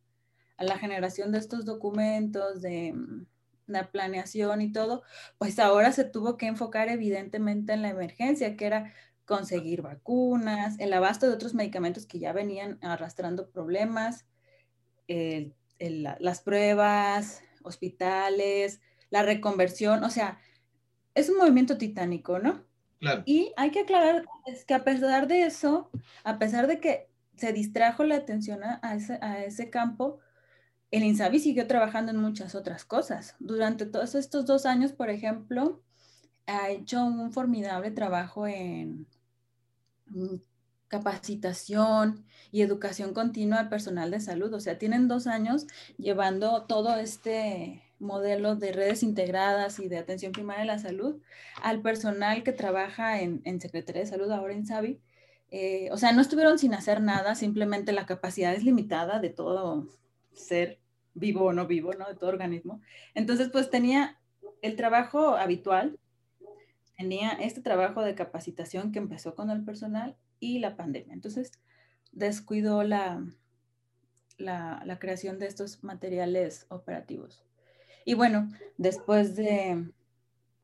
a 0.58 0.64
la 0.64 0.78
generación 0.78 1.32
de 1.32 1.40
estos 1.40 1.66
documentos, 1.66 2.62
de 2.62 2.94
mm, 2.94 3.26
la 3.68 3.92
planeación 3.92 4.62
y 4.62 4.72
todo, 4.72 5.04
pues 5.38 5.60
ahora 5.60 5.92
se 5.92 6.04
tuvo 6.04 6.38
que 6.38 6.48
enfocar 6.48 6.90
evidentemente 6.90 7.74
en 7.74 7.82
la 7.82 7.90
emergencia, 7.90 8.58
que 8.58 8.66
era 8.66 8.94
conseguir 9.26 9.82
vacunas, 9.82 10.80
el 10.80 10.92
abasto 10.94 11.28
de 11.28 11.34
otros 11.34 11.54
medicamentos 11.54 12.06
que 12.06 12.20
ya 12.20 12.34
venían 12.34 12.78
arrastrando 12.82 13.50
problemas, 13.50 14.26
las 15.80 16.42
pruebas, 16.42 17.42
hospitales, 17.64 18.82
la 19.10 19.24
reconversión, 19.24 20.04
o 20.04 20.10
sea, 20.10 20.40
es 21.16 21.30
un 21.30 21.38
movimiento 21.38 21.78
titánico, 21.78 22.40
¿no? 22.40 22.66
Claro. 23.00 23.24
Y 23.26 23.54
hay 23.58 23.72
que 23.72 23.82
aclarar 23.82 24.26
es 24.46 24.66
que 24.66 24.74
a 24.74 24.84
pesar 24.84 25.28
de 25.28 25.44
eso, 25.44 25.90
a 26.24 26.40
pesar 26.40 26.68
de 26.68 26.80
que 26.80 27.10
se 27.36 27.54
distrajo 27.54 28.04
la 28.04 28.16
atención 28.16 28.62
a 28.64 28.96
ese, 28.96 29.20
a 29.22 29.44
ese 29.44 29.70
campo, 29.70 30.20
el 30.94 31.04
INSABI 31.04 31.40
siguió 31.40 31.66
trabajando 31.66 32.12
en 32.12 32.20
muchas 32.20 32.54
otras 32.54 32.86
cosas. 32.86 33.36
Durante 33.40 33.88
todos 33.88 34.14
estos 34.14 34.46
dos 34.46 34.68
años, 34.68 34.92
por 34.92 35.10
ejemplo, 35.10 35.82
ha 36.46 36.70
hecho 36.70 37.04
un 37.04 37.32
formidable 37.32 37.90
trabajo 37.90 38.46
en 38.46 39.08
capacitación 40.90 42.24
y 42.52 42.62
educación 42.62 43.16
continua 43.16 43.58
al 43.62 43.70
personal 43.70 44.12
de 44.12 44.20
salud. 44.20 44.54
O 44.54 44.60
sea, 44.60 44.78
tienen 44.78 45.08
dos 45.08 45.26
años 45.26 45.66
llevando 45.98 46.66
todo 46.66 46.96
este 46.98 47.82
modelo 47.98 48.56
de 48.56 48.72
redes 48.72 49.02
integradas 49.02 49.80
y 49.80 49.88
de 49.88 49.98
atención 49.98 50.32
primaria 50.32 50.62
de 50.62 50.68
la 50.68 50.78
salud 50.78 51.20
al 51.64 51.82
personal 51.82 52.44
que 52.44 52.52
trabaja 52.52 53.20
en, 53.20 53.42
Secretaría 53.60 54.04
de 54.04 54.08
Salud, 54.08 54.30
ahora 54.30 54.54
en 54.54 54.68
SAVI. 54.68 55.02
Eh, 55.50 55.90
o 55.92 55.98
sea, 55.98 56.12
no 56.12 56.22
estuvieron 56.22 56.60
sin 56.60 56.76
hacer 56.76 57.02
nada, 57.02 57.34
simplemente 57.34 57.94
la 57.94 58.06
capacidad 58.06 58.54
es 58.54 58.64
limitada 58.64 59.20
de 59.20 59.30
todo 59.32 59.88
ser 60.34 60.83
vivo 61.14 61.46
o 61.46 61.54
no 61.54 61.68
vivo, 61.68 61.94
¿no? 61.94 62.08
De 62.08 62.16
todo 62.16 62.30
organismo. 62.30 62.82
Entonces, 63.14 63.50
pues 63.50 63.70
tenía 63.70 64.20
el 64.62 64.76
trabajo 64.76 65.36
habitual, 65.36 66.00
tenía 66.98 67.32
este 67.32 67.62
trabajo 67.62 68.02
de 68.02 68.16
capacitación 68.16 68.92
que 68.92 69.00
empezó 69.00 69.36
con 69.36 69.50
el 69.50 69.64
personal 69.64 70.16
y 70.40 70.60
la 70.60 70.76
pandemia. 70.76 71.14
Entonces, 71.14 71.52
descuidó 72.12 72.84
la, 72.84 73.26
la, 74.38 74.98
creación 75.00 75.40
de 75.40 75.48
estos 75.48 75.84
materiales 75.84 76.66
operativos. 76.70 77.44
Y 78.06 78.14
bueno, 78.14 78.50
después 78.78 79.36
de 79.36 79.90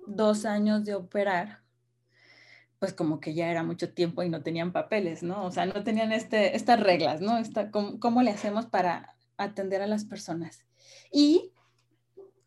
dos 0.07 0.45
años 0.45 0.85
de 0.85 0.95
operar, 0.95 1.59
pues 2.79 2.93
como 2.93 3.19
que 3.19 3.33
ya 3.33 3.49
era 3.49 3.63
mucho 3.63 3.93
tiempo 3.93 4.23
y 4.23 4.29
no 4.29 4.41
tenían 4.41 4.71
papeles, 4.71 5.23
¿no? 5.23 5.45
O 5.45 5.51
sea, 5.51 5.65
no 5.65 5.83
tenían 5.83 6.11
este, 6.11 6.55
estas 6.55 6.79
reglas, 6.79 7.21
¿no? 7.21 7.37
Esta, 7.37 7.71
¿cómo, 7.71 7.99
¿Cómo 7.99 8.21
le 8.21 8.31
hacemos 8.31 8.65
para 8.65 9.15
atender 9.45 9.81
a 9.81 9.87
las 9.87 10.05
personas? 10.05 10.65
Y 11.11 11.51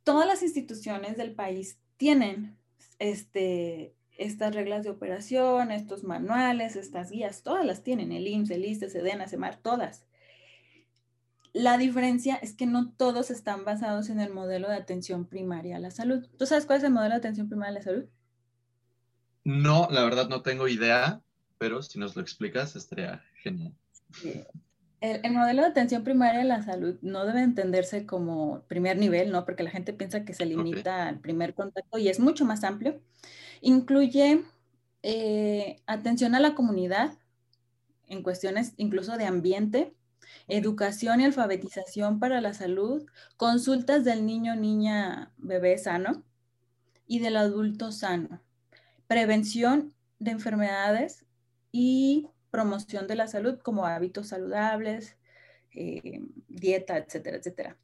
todas 0.04 0.26
las 0.26 0.42
instituciones 0.42 1.16
del 1.16 1.34
país 1.34 1.78
tienen 1.96 2.56
este, 2.98 3.94
estas 4.16 4.54
reglas 4.54 4.84
de 4.84 4.90
operación, 4.90 5.70
estos 5.70 6.04
manuales, 6.04 6.76
estas 6.76 7.10
guías, 7.10 7.42
todas 7.42 7.64
las 7.64 7.82
tienen, 7.82 8.12
el 8.12 8.26
IMSS, 8.26 8.50
el 8.50 8.64
ISTE, 8.64 8.90
SEDENA, 8.90 9.28
CEMAR, 9.28 9.56
todas. 9.56 10.04
La 11.52 11.76
diferencia 11.76 12.36
es 12.36 12.54
que 12.54 12.66
no 12.66 12.92
todos 12.92 13.30
están 13.30 13.64
basados 13.64 14.08
en 14.08 14.20
el 14.20 14.32
modelo 14.32 14.68
de 14.68 14.76
atención 14.76 15.26
primaria 15.26 15.76
a 15.76 15.80
la 15.80 15.90
salud. 15.90 16.26
¿Tú 16.38 16.46
sabes 16.46 16.64
cuál 16.64 16.78
es 16.78 16.84
el 16.84 16.92
modelo 16.92 17.10
de 17.10 17.18
atención 17.18 17.48
primaria 17.48 17.72
a 17.72 17.74
la 17.74 17.82
salud? 17.82 18.04
No, 19.44 19.88
la 19.90 20.04
verdad 20.04 20.28
no 20.28 20.42
tengo 20.42 20.68
idea, 20.68 21.20
pero 21.58 21.82
si 21.82 21.98
nos 21.98 22.16
lo 22.16 22.22
explicas 22.22 22.74
estaría 22.76 23.22
genial. 23.42 23.74
El, 25.02 25.32
modelo 25.32 25.62
de 25.62 25.68
atención 25.68 26.04
primaria 26.04 26.42
a 26.42 26.44
la 26.44 26.62
salud 26.62 26.96
no 27.02 27.26
debe 27.26 27.42
entenderse 27.42 28.06
como 28.06 28.62
primer 28.68 28.96
nivel, 28.96 29.32
¿no? 29.32 29.44
Porque 29.44 29.64
la 29.64 29.70
gente 29.70 29.92
piensa 29.92 30.24
que 30.24 30.32
se 30.32 30.46
limita 30.46 31.08
al 31.08 31.18
primer 31.18 31.54
contacto 31.54 31.98
y 31.98 32.08
es 32.08 32.20
mucho 32.20 32.44
más 32.44 32.62
amplio. 32.62 33.00
Incluye 33.60 34.44
eh, 35.02 35.82
atención 35.86 36.36
a 36.36 36.40
la 36.40 36.54
comunidad 36.54 37.18
en 38.06 38.22
cuestiones 38.22 38.74
incluso 38.76 39.16
de 39.16 39.24
ambiente, 39.24 39.92
educación 40.46 41.20
y 41.20 41.24
alfabetización 41.24 42.20
para 42.20 42.40
la 42.40 42.54
salud, 42.54 43.04
consultas 43.36 44.04
del 44.04 44.24
niño, 44.24 44.54
niña, 44.54 45.32
bebé 45.36 45.78
sano 45.78 46.22
y 47.08 47.18
del 47.18 47.38
adulto 47.38 47.90
sano, 47.90 48.40
prevención 49.08 49.94
de 50.20 50.30
enfermedades 50.30 51.26
y 51.72 52.28
promoción 52.52 53.08
de 53.08 53.16
la 53.16 53.26
salud 53.26 53.58
como 53.58 53.86
hábitos 53.86 54.28
saludables, 54.28 55.16
eh, 55.74 56.20
dieta, 56.48 56.98
etcétera, 56.98 57.38
etcétera. 57.38 57.76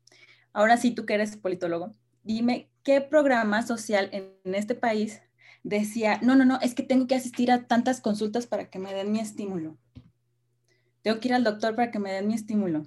Ahora 0.52 0.76
sí, 0.76 0.92
tú 0.92 1.06
que 1.06 1.14
eres 1.14 1.36
politólogo, 1.36 1.92
dime 2.22 2.68
qué 2.84 3.00
programa 3.00 3.66
social 3.66 4.10
en 4.12 4.54
este 4.54 4.76
país 4.76 5.22
decía, 5.64 6.20
no, 6.22 6.36
no, 6.36 6.44
no, 6.44 6.60
es 6.60 6.74
que 6.74 6.82
tengo 6.82 7.06
que 7.06 7.14
asistir 7.14 7.50
a 7.50 7.66
tantas 7.66 8.00
consultas 8.00 8.46
para 8.46 8.70
que 8.70 8.78
me 8.78 8.94
den 8.94 9.10
mi 9.10 9.20
estímulo. 9.20 9.76
Tengo 11.02 11.18
que 11.18 11.28
ir 11.28 11.34
al 11.34 11.44
doctor 11.44 11.74
para 11.74 11.90
que 11.90 11.98
me 11.98 12.12
den 12.12 12.28
mi 12.28 12.34
estímulo. 12.34 12.86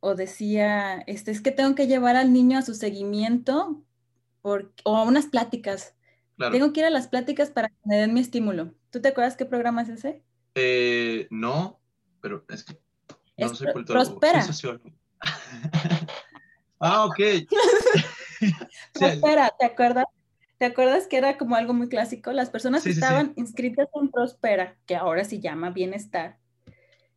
O 0.00 0.14
decía, 0.14 0.96
este, 1.06 1.30
es 1.30 1.40
que 1.40 1.50
tengo 1.50 1.74
que 1.74 1.86
llevar 1.86 2.16
al 2.16 2.32
niño 2.32 2.58
a 2.58 2.62
su 2.62 2.74
seguimiento 2.74 3.82
o 4.42 4.96
a 4.96 5.02
unas 5.04 5.26
pláticas. 5.26 5.94
Tengo 6.36 6.72
que 6.72 6.80
ir 6.80 6.86
a 6.86 6.90
las 6.90 7.08
pláticas 7.08 7.50
para 7.50 7.68
que 7.68 7.76
me 7.84 7.96
den 7.96 8.12
mi 8.12 8.20
estímulo. 8.20 8.74
¿Tú 8.94 9.00
te 9.00 9.08
acuerdas 9.08 9.34
qué 9.34 9.44
programa 9.44 9.82
es 9.82 9.88
ese? 9.88 10.22
Eh, 10.54 11.26
no, 11.28 11.80
pero 12.20 12.44
es 12.48 12.62
que 12.62 12.78
no 13.36 13.48
soy 13.48 13.66
Prospera. 13.84 14.46
ah, 16.78 17.04
ok. 17.04 17.18
prospera, 18.92 19.50
¿te 19.58 19.66
acuerdas? 19.66 20.04
¿Te 20.58 20.66
acuerdas 20.66 21.08
que 21.08 21.16
era 21.16 21.38
como 21.38 21.56
algo 21.56 21.74
muy 21.74 21.88
clásico? 21.88 22.30
Las 22.30 22.50
personas 22.50 22.84
que 22.84 22.90
estaban 22.90 23.32
inscritas 23.34 23.88
en 24.00 24.12
Prospera, 24.12 24.76
que 24.86 24.94
ahora 24.94 25.24
se 25.24 25.40
llama 25.40 25.70
Bienestar, 25.70 26.38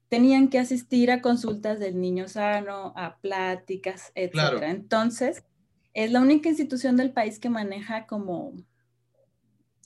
tenían 0.10 0.48
que 0.48 0.57
asistir 0.57 1.12
a 1.12 1.22
consultas 1.22 1.79
del 1.79 2.01
niño 2.01 2.27
sano, 2.27 2.91
a 2.96 3.19
pláticas, 3.19 4.12
etc. 4.15 4.63
Entonces, 4.63 5.43
es 5.93 6.12
la 6.12 6.22
única 6.22 6.50
institución 6.50 6.98
del 6.98 7.12
país 7.12 7.38
que 7.38 7.51
maneja 7.51 8.07
como, 8.07 8.53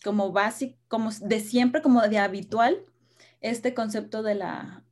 como 0.03 0.31
básico, 0.31 0.77
como 0.87 1.11
de 1.11 1.39
siempre, 1.39 1.81
como 1.81 2.01
de 2.01 2.17
habitual, 2.17 2.85
este 3.41 3.73
concepto 3.73 4.21
de 4.23 4.35
la 4.35 4.83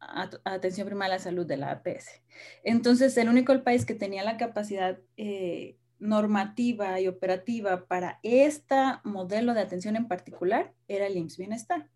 atención 0.43 0.87
primaria 0.87 1.15
a 1.15 1.17
la 1.17 1.23
salud 1.23 1.45
de 1.45 1.57
la 1.57 1.71
APS. 1.71 2.21
Entonces, 2.63 3.15
el 3.17 3.29
único 3.29 3.63
país 3.63 3.85
que 3.85 3.93
tenía 3.93 4.23
la 4.23 4.37
capacidad 4.37 4.97
eh, 5.17 5.77
normativa 5.99 6.99
y 6.99 7.07
operativa 7.07 7.85
para 7.85 8.19
este 8.23 8.75
modelo 9.03 9.53
de 9.53 9.61
atención 9.61 9.95
en 9.95 10.07
particular 10.07 10.73
era 10.87 11.05
el 11.07 11.17
IMSS 11.17 11.37
Bienestar. 11.37 11.89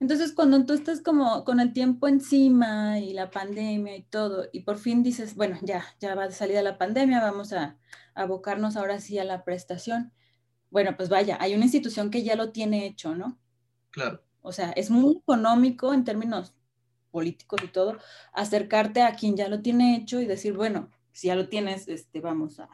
Entonces, 0.00 0.32
cuando 0.32 0.64
tú 0.64 0.72
estás 0.72 1.00
como 1.00 1.44
con 1.44 1.60
el 1.60 1.72
tiempo 1.72 2.08
encima 2.08 2.98
y 2.98 3.12
la 3.12 3.30
pandemia 3.30 3.96
y 3.96 4.02
todo, 4.02 4.48
y 4.52 4.60
por 4.60 4.78
fin 4.78 5.02
dices, 5.02 5.36
bueno, 5.36 5.58
ya, 5.62 5.84
ya 6.00 6.14
va 6.14 6.26
de 6.26 6.34
salida 6.34 6.60
la 6.62 6.78
pandemia, 6.78 7.20
vamos 7.20 7.52
a 7.52 7.76
abocarnos 8.14 8.76
ahora 8.76 8.98
sí 8.98 9.18
a 9.18 9.24
la 9.24 9.44
prestación. 9.44 10.12
Bueno, 10.72 10.96
pues 10.96 11.10
vaya, 11.10 11.36
hay 11.38 11.54
una 11.54 11.64
institución 11.64 12.10
que 12.10 12.22
ya 12.22 12.34
lo 12.34 12.50
tiene 12.50 12.86
hecho, 12.86 13.14
¿no? 13.14 13.38
Claro. 13.90 14.22
O 14.40 14.52
sea, 14.52 14.72
es 14.72 14.90
muy 14.90 15.18
económico 15.18 15.92
en 15.92 16.02
términos 16.02 16.54
políticos 17.10 17.60
y 17.62 17.68
todo, 17.68 17.98
acercarte 18.32 19.02
a 19.02 19.14
quien 19.14 19.36
ya 19.36 19.48
lo 19.48 19.60
tiene 19.60 19.96
hecho 19.96 20.18
y 20.18 20.24
decir, 20.24 20.54
bueno, 20.54 20.88
si 21.12 21.26
ya 21.26 21.34
lo 21.34 21.50
tienes, 21.50 21.88
este, 21.88 22.20
vamos 22.20 22.58
a, 22.58 22.70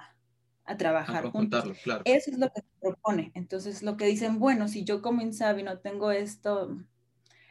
a 0.65 0.77
trabajar 0.77 1.29
juntos. 1.33 1.65
Eso 2.05 2.31
es 2.31 2.39
lo 2.39 2.49
que 2.51 2.61
se 2.61 2.69
propone. 2.81 3.33
Entonces, 3.35 3.83
lo 3.83 3.97
que 3.97 4.07
dicen, 4.07 4.39
bueno, 4.39 4.69
si 4.69 4.85
yo 4.85 5.03
como 5.03 5.21
Insabi 5.21 5.65
no 5.65 5.81
tengo 5.81 6.13
esto, 6.13 6.79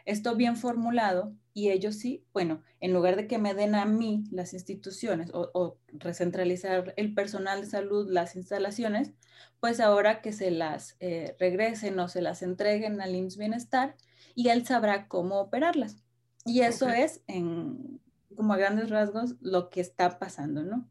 esto 0.07 0.35
bien 0.35 0.55
formulado 0.55 1.35
y 1.53 1.69
ellos 1.69 1.95
sí, 1.95 2.23
bueno, 2.33 2.63
en 2.79 2.93
lugar 2.93 3.17
de 3.17 3.27
que 3.27 3.37
me 3.39 3.53
den 3.53 3.75
a 3.75 3.85
mí 3.85 4.23
las 4.31 4.53
instituciones 4.53 5.31
o, 5.33 5.77
recentralizar 5.91 6.93
el 6.95 7.13
personal 7.13 7.61
de 7.61 7.67
salud, 7.67 8.07
las 8.09 8.35
instalaciones, 8.35 9.11
pues 9.59 9.79
ahora 9.81 10.21
que 10.21 10.31
se 10.31 10.49
las 10.49 10.95
eh, 11.01 11.35
regresen 11.39 11.99
o 11.99 12.07
se 12.07 12.21
las 12.21 12.41
entreguen 12.41 13.01
al 13.01 13.15
IMSS 13.15 13.37
Bienestar 13.37 13.95
y 14.33 14.47
él 14.47 14.65
sabrá 14.65 15.07
cómo 15.07 15.39
operarlas. 15.39 15.97
Y 16.45 16.61
eso 16.61 16.87
es, 16.87 17.21
en, 17.27 17.99
como 18.35 18.53
a 18.53 18.57
grandes 18.57 18.89
rasgos, 18.89 19.35
lo 19.41 19.69
que 19.69 19.81
está 19.81 20.19
pasando, 20.19 20.63
¿no? 20.63 20.87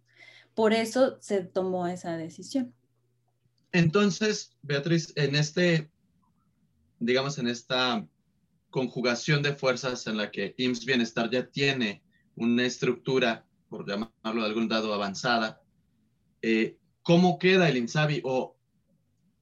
Por 0.54 0.74
eso 0.74 1.16
se 1.20 1.40
tomó 1.42 1.86
esa 1.86 2.18
decisión. 2.18 2.74
Entonces, 3.72 4.50
Beatriz, 4.62 5.12
en 5.16 5.36
este, 5.36 5.90
digamos, 6.98 7.38
en 7.38 7.46
esta 7.46 8.06
conjugación 8.70 9.42
de 9.42 9.54
fuerzas 9.54 10.06
en 10.06 10.16
la 10.16 10.30
que 10.30 10.54
IMSS 10.56 10.84
Bienestar 10.84 11.30
ya 11.30 11.46
tiene 11.46 12.02
una 12.36 12.64
estructura, 12.64 13.46
por 13.68 13.88
llamarlo 13.88 14.42
de 14.42 14.46
algún 14.46 14.68
dado, 14.68 14.92
avanzada, 14.92 15.62
eh, 16.42 16.76
¿cómo 17.02 17.38
queda 17.38 17.68
el 17.68 17.78
INSABI 17.78 18.22
o 18.24 18.56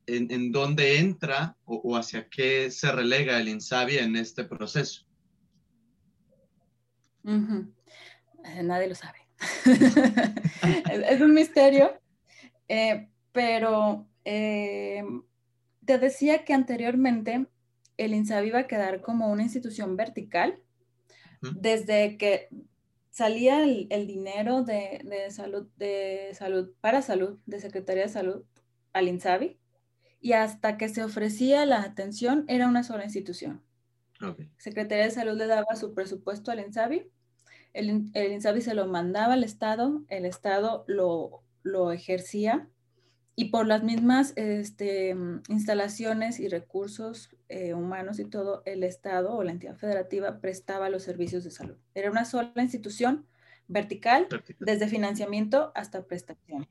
en, 0.07 0.52
dónde 0.52 0.99
entra 0.99 1.57
o, 1.64 1.97
hacia 1.97 2.28
qué 2.28 2.71
se 2.71 2.93
relega 2.93 3.38
el 3.38 3.49
INSABI 3.49 3.99
en 3.99 4.16
este 4.16 4.45
proceso? 4.45 5.07
Eh, 7.26 8.62
nadie 8.62 8.88
lo 8.88 8.95
sabe. 8.95 9.19
es, 11.09 11.21
un 11.21 11.35
misterio, 11.35 12.00
eh, 12.69 13.09
pero 13.33 14.07
te 14.25 15.99
decía 15.99 16.45
que 16.45 16.54
anteriormente 16.54 17.47
el 17.97 18.15
INSABI 18.15 18.49
iba 18.49 18.61
a 18.61 18.67
quedar 18.67 19.01
como 19.01 19.31
una 19.31 19.43
institución 19.43 19.97
vertical, 19.97 20.61
desde 21.61 22.17
que 22.17 22.49
salía 23.11 23.63
el, 23.63 24.07
dinero 24.07 24.63
de, 24.63 25.29
salud, 25.31 25.69
de 25.77 26.31
salud 26.33 26.73
para 26.81 27.03
salud, 27.03 27.39
de 27.45 27.61
Secretaría 27.61 28.05
de 28.05 28.09
Salud 28.09 28.45
al 28.93 29.09
INSABI, 29.09 29.59
y 30.21 30.33
hasta 30.33 30.79
que 30.79 30.89
se 30.89 31.05
ofrecía 31.05 31.67
la 31.67 31.83
atención 31.83 32.45
era 32.49 32.67
una 32.67 32.83
sola 32.83 33.05
institución. 33.05 33.63
Secretaría 34.57 35.05
de 35.05 35.11
Salud 35.11 35.37
le 35.37 35.47
daba 35.47 35.77
su 35.77 35.93
presupuesto 35.93 36.51
al 36.51 36.61
INSABI, 36.61 37.11
el, 37.75 38.11
el 38.15 38.33
INSABI 38.33 38.63
se 38.63 38.75
lo 38.75 38.87
mandaba 38.87 39.35
al 39.35 39.45
Estado, 39.45 40.03
el 40.09 40.25
Estado 40.25 40.85
lo, 40.87 41.43
lo 41.63 41.93
ejercía 41.93 42.69
y 43.37 43.47
por 43.47 43.67
las 43.67 43.83
mismas 43.83 44.33
este, 44.37 45.17
instalaciones 45.49 46.38
y 46.38 46.49
recursos 46.49 47.31
eh, 47.49 47.75
humanos 47.75 48.19
y 48.21 48.25
todo, 48.25 48.62
el 48.64 48.85
Estado 48.85 49.35
o 49.35 49.43
la 49.43 49.53
entidad 49.53 49.76
federativa 49.76 50.41
prestaba 50.41 50.88
los 50.88 51.03
servicios 51.03 51.43
de 51.45 51.50
salud. 51.50 51.76
Era 51.95 52.11
una 52.11 52.25
sola 52.25 52.53
institución 52.57 53.26
vertical, 53.67 54.29
desde 54.61 54.88
financiamiento 54.88 55.73
hasta 55.75 56.05
prestación. 56.05 56.69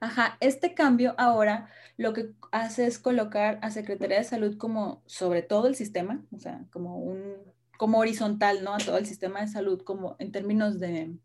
Ajá, 0.00 0.36
este 0.40 0.74
cambio 0.74 1.14
ahora 1.18 1.70
lo 1.96 2.12
que 2.12 2.32
hace 2.52 2.86
es 2.86 2.98
colocar 2.98 3.58
a 3.62 3.70
Secretaría 3.70 4.18
de 4.18 4.24
Salud 4.24 4.56
como 4.58 5.02
sobre 5.06 5.42
todo 5.42 5.66
el 5.66 5.74
sistema, 5.74 6.22
o 6.32 6.38
sea, 6.38 6.64
como 6.70 6.98
un, 6.98 7.36
como 7.78 7.98
horizontal, 7.98 8.62
¿no? 8.62 8.74
A 8.74 8.78
todo 8.78 8.98
el 8.98 9.06
sistema 9.06 9.40
de 9.40 9.48
salud, 9.48 9.82
como 9.82 10.16
en 10.18 10.30
términos 10.30 10.78
de, 10.78 11.16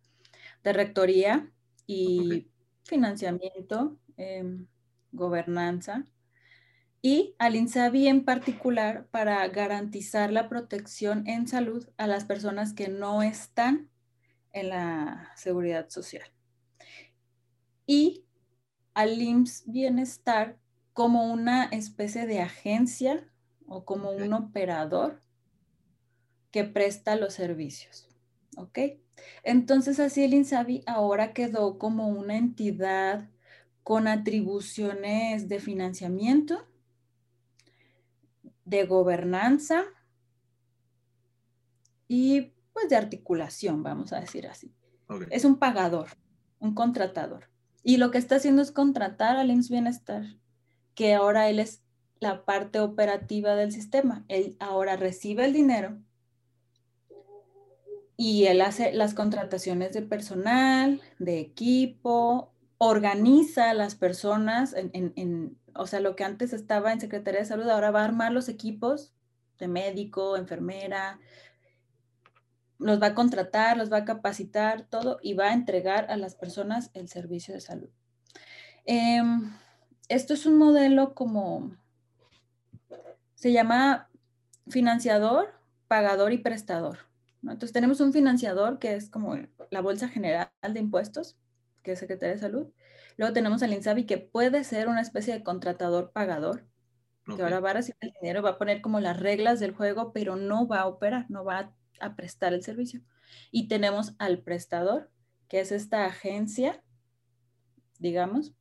de 0.64 0.74
rectoría 0.74 1.52
y 1.86 2.48
financiamiento 2.84 3.98
Em, 4.20 4.68
gobernanza 5.14 6.04
y 7.02 7.36
al 7.40 7.56
INSABI 7.56 8.10
en 8.10 8.26
particular 8.26 9.08
para 9.12 9.48
garantizar 9.48 10.30
la 10.30 10.50
protección 10.50 11.26
en 11.26 11.48
salud 11.48 11.88
a 11.96 12.06
las 12.06 12.26
personas 12.26 12.74
que 12.74 12.90
no 12.90 13.24
están 13.24 13.90
en 14.52 14.70
la 14.70 15.32
seguridad 15.38 15.90
social. 15.90 16.30
Y 17.88 18.26
al 18.94 19.22
IMSS 19.22 19.64
Bienestar 19.68 20.60
como 20.92 21.32
una 21.32 21.64
especie 21.68 22.28
de 22.28 22.42
agencia 22.42 23.26
o 23.68 23.86
como 23.86 24.12
un 24.12 24.34
operador 24.34 25.24
que 26.52 26.66
presta 26.66 27.16
los 27.16 27.36
servicios. 27.36 28.10
¿Ok? 28.58 28.80
Entonces 29.44 29.98
así 30.02 30.26
el 30.26 30.34
INSABI 30.34 30.84
ahora 30.88 31.32
quedó 31.32 31.80
como 31.80 32.10
una 32.10 32.36
entidad 32.36 33.30
con 33.90 34.08
atribuciones 34.08 35.50
de 35.50 35.60
financiamiento, 35.60 36.64
de 38.64 38.86
gobernanza 38.86 39.84
y 42.08 42.54
pues 42.72 42.88
de 42.88 42.98
articulación, 42.98 43.82
vamos 43.82 44.14
a 44.14 44.20
decir 44.20 44.46
así. 44.46 44.76
Es 45.32 45.44
un 45.44 45.58
pagador, 45.58 46.10
un 46.60 46.76
contratador. 46.76 47.50
Y 47.82 47.98
lo 47.98 48.12
que 48.12 48.20
está 48.20 48.36
haciendo 48.36 48.62
es 48.62 48.72
contratar 48.72 49.38
al 49.38 49.50
IMSS 49.50 49.72
Bienestar, 49.72 50.24
que 50.94 51.16
ahora 51.16 51.50
él 51.50 51.58
es 51.58 51.82
la 52.20 52.46
parte 52.46 52.80
operativa 52.82 53.56
del 53.56 53.72
sistema. 53.72 54.24
Él 54.28 54.56
ahora 54.60 54.98
recibe 54.98 55.46
el 55.46 55.54
dinero 55.54 55.98
y 58.16 58.46
él 58.46 58.62
hace 58.62 58.94
las 58.94 59.16
contrataciones 59.16 59.94
de 59.94 60.04
personal, 60.04 61.02
de 61.18 61.40
equipo, 61.40 62.54
organiza 62.80 63.70
a 63.70 63.74
las 63.74 63.94
personas 63.94 64.74
en, 64.74 65.58
o 65.76 65.86
sea, 65.86 66.00
lo 66.00 66.16
que 66.16 66.24
antes 66.24 66.54
estaba 66.54 66.92
en 66.92 67.02
Secretaría 67.02 67.42
de 67.42 67.46
Salud, 67.46 67.70
ahora 67.70 67.92
va 67.92 68.02
a 68.02 68.06
armar 68.06 68.32
los 68.32 68.50
equipos 68.50 69.14
de 69.60 69.68
médico, 69.68 70.38
enfermera, 70.38 71.20
los 72.80 73.02
va 73.02 73.08
a 73.08 73.14
contratar, 73.16 73.78
los 73.78 73.92
va 73.92 73.98
a 73.98 74.06
capacitar, 74.06 74.84
todo, 74.84 75.20
y 75.22 75.34
va 75.34 75.50
a 75.50 75.54
entregar 75.54 76.10
a 76.10 76.16
las 76.16 76.36
personas 76.36 76.90
el 76.94 77.10
servicio 77.10 77.54
de 77.54 77.60
salud. 77.60 77.90
Em, 78.86 79.52
esto 80.08 80.34
es 80.34 80.46
un 80.46 80.58
modelo 80.58 81.14
como, 81.14 81.76
se 83.36 83.52
llama 83.52 84.10
financiador, 84.70 85.54
pagador 85.90 86.32
y 86.32 86.38
prestador. 86.38 87.00
Entonces 87.44 87.74
tenemos 87.74 88.00
un 88.00 88.14
financiador 88.14 88.80
que 88.80 88.96
es 88.96 89.10
como 89.10 89.36
la 89.70 89.82
Bolsa 89.82 90.08
General 90.08 90.50
de 90.62 90.80
Impuestos, 90.80 91.36
que 91.84 91.94
es 91.94 92.00
Secretaría 92.00 92.36
de 92.36 92.42
Salud. 92.42 92.68
Luego 93.18 93.34
tenemos 93.34 93.64
al 93.64 93.74
INSABI, 93.74 94.06
que 94.06 94.18
puede 94.18 94.64
ser 94.64 94.88
una 94.88 95.02
especie 95.02 95.34
de 95.34 95.44
contratador 95.44 96.12
pagador, 96.12 96.66
que 97.36 97.44
ahora 97.44 97.60
va 97.60 97.72
a 97.72 97.74
recibir 97.74 97.98
el 98.02 98.14
dinero, 98.22 98.42
va 98.42 98.52
a 98.52 98.58
poner 98.58 98.82
como 98.82 99.00
las 99.00 99.20
reglas 99.20 99.60
del 99.60 99.74
juego, 99.74 100.14
pero 100.14 100.36
no 100.36 100.68
va 100.68 100.80
a 100.80 100.88
operar, 100.88 101.26
no 101.30 101.44
va 101.44 101.76
a, 102.00 102.16
prestar 102.16 102.54
el 102.54 102.64
servicio. 102.64 103.02
Y 103.52 103.68
tenemos 103.68 104.16
al 104.18 104.42
prestador, 104.42 105.12
que 105.48 105.60
es 105.60 105.72
esta 105.72 106.06
agencia, 106.06 106.82
digamos, 108.00 108.54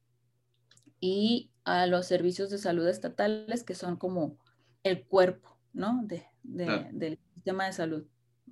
y 1.01 1.53
a 1.65 1.87
los 1.87 2.07
servicios 2.07 2.51
de 2.51 2.59
salud 2.59 2.87
estatales, 2.89 3.63
que 3.63 3.75
son 3.75 3.97
como 3.97 4.39
el 4.83 5.07
cuerpo, 5.07 5.59
¿no? 5.73 6.03
De, 6.05 6.27
Del 6.43 7.19
sistema 7.35 7.67
de 7.67 7.73
salud. 7.73 8.07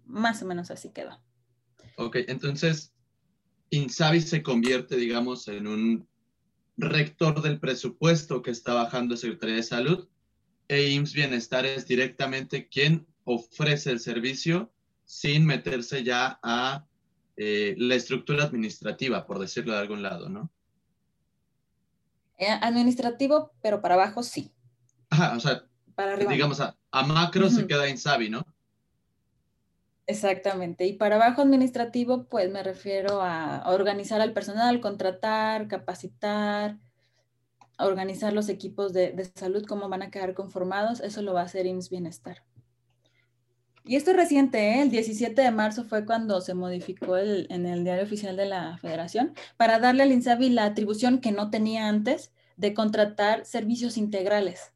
Más 0.05 0.43
o 0.43 0.47
menos 0.47 0.71
así 0.71 0.93
quedó. 0.93 1.21
Ok, 1.97 2.17
entonces 2.29 2.95
Insabi 3.71 4.21
se 4.21 4.43
convierte, 4.43 4.97
digamos, 4.97 5.49
en 5.49 5.67
un 5.67 6.09
rector 6.77 7.43
del 7.43 7.59
presupuesto 7.59 8.43
que 8.43 8.51
está 8.51 8.75
bajando 8.75 9.17
Secretaría 9.17 9.57
de 9.57 9.63
Salud 9.63 10.09
e 10.69 10.91
IMSS 10.91 11.15
Bienestar 11.15 11.65
es 11.65 11.87
directamente 11.87 12.69
quien 12.69 13.07
ofrece 13.25 13.91
el 13.91 14.01
servicio 14.01 14.73
sin 15.05 15.47
meterse 15.47 16.05
ya 16.05 16.39
a 16.43 16.85
eh, 17.37 17.75
la 17.79 17.95
estructura 17.95 18.45
administrativa, 18.45 19.27
por 19.27 19.39
decirlo 19.39 19.73
de 19.73 19.79
algún 19.79 20.03
lado, 20.03 20.29
¿no? 20.29 20.51
Eh, 22.39 22.49
administrativo, 22.49 23.53
pero 23.63 23.81
para 23.81 23.95
abajo 23.95 24.23
sí. 24.23 24.53
Ajá, 25.11 25.37
o 25.37 25.41
sea, 25.41 25.65
digamos, 26.29 26.61
a, 26.61 26.77
macro 27.07 27.49
se 27.49 27.67
queda 27.67 27.89
Insabi, 27.89 28.29
¿no? 28.29 28.47
Exactamente. 30.07 30.87
Y 30.87 30.93
para 30.93 31.17
abajo 31.17 31.43
administrativo, 31.43 32.25
pues 32.25 32.51
me 32.51 32.63
refiero 32.63 33.21
a 33.23 33.65
organizar 33.73 34.21
al 34.21 34.33
personal, 34.33 34.81
contratar, 34.81 35.67
capacitar, 35.67 36.79
organizar 37.79 38.33
los 38.33 38.49
equipos 38.49 38.93
de, 38.93 39.31
salud, 39.35 39.65
cómo 39.67 39.89
van 39.89 40.03
a 40.03 40.11
quedar 40.11 40.35
conformados. 40.35 41.01
Eso 41.01 41.23
lo 41.23 41.35
va 41.35 41.43
a 41.43 41.45
hacer 41.45 41.67
IMSS 41.67 41.91
Bienestar. 41.91 42.43
Y 43.85 43.95
esto 43.95 44.11
es 44.11 44.17
reciente, 44.17 44.59
¿eh? 44.59 44.83
el 44.83 44.91
17 44.91 45.41
de 45.41 45.51
marzo 45.53 45.85
fue 45.85 46.05
cuando 46.05 46.41
se 46.41 46.55
modificó 46.55 47.19
en 47.19 47.67
el 47.67 47.85
diario 47.85 48.03
oficial 48.03 48.37
de 48.37 48.47
la 48.47 48.79
federación 48.79 49.33
para 49.57 49.79
darle 49.79 50.03
al 50.03 50.11
INSABI 50.11 50.51
la 50.51 50.65
atribución 50.65 51.21
que 51.21 51.31
no 51.31 51.51
tenía 51.51 51.87
antes 51.87 52.33
de 52.57 52.75
contratar 52.75 53.45
servicios 53.45 53.97
integrales. 53.97 54.73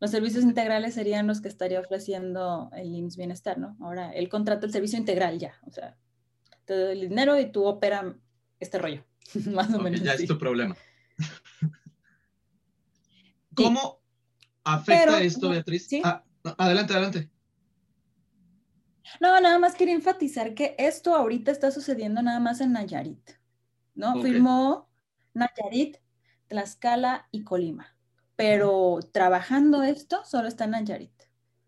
Los 0.00 0.10
servicios 0.10 0.44
integrales 0.44 0.94
serían 0.94 1.26
los 1.26 1.40
que 1.40 1.48
estaría 1.48 1.80
ofreciendo 1.80 2.70
el 2.72 2.94
IMSS 2.94 3.16
Bienestar, 3.16 3.58
¿no? 3.58 3.76
Ahora, 3.80 4.10
él 4.12 4.28
contrata 4.28 4.66
el 4.66 4.72
servicio 4.72 4.98
integral 4.98 5.38
ya, 5.38 5.54
o 5.66 5.70
sea, 5.70 5.96
te 6.64 6.74
doy 6.74 6.92
el 6.92 7.08
dinero 7.08 7.38
y 7.38 7.50
tú 7.50 7.64
opera 7.64 8.14
este 8.60 8.78
rollo, 8.78 9.04
más 9.52 9.72
o 9.72 9.78
menos. 9.78 10.02
Ya 10.02 10.14
es 10.14 10.26
tu 10.26 10.38
problema. 10.38 10.76
¿Cómo 13.54 14.00
afecta 14.64 15.22
esto, 15.22 15.48
Beatriz? 15.48 15.88
Ah, 16.02 16.24
adelante, 16.58 16.92
adelante. 16.92 17.30
No, 19.20 19.40
nada 19.40 19.58
más 19.58 19.76
quería 19.76 19.94
enfatizar 19.94 20.54
que 20.54 20.74
esto 20.76 21.14
ahorita 21.14 21.52
está 21.52 21.70
sucediendo 21.70 22.20
nada 22.20 22.40
más 22.40 22.60
en 22.60 22.72
Nayarit, 22.72 23.30
¿no? 23.94 24.20
Firmó 24.20 24.90
Nayarit, 25.34 25.98
Tlaxcala 26.48 27.28
y 27.30 27.44
Colima 27.44 27.93
pero 28.36 29.00
trabajando 29.12 29.82
esto 29.82 30.24
solo 30.24 30.48
está 30.48 30.64
en 30.64 30.72
Nayarit. 30.72 31.12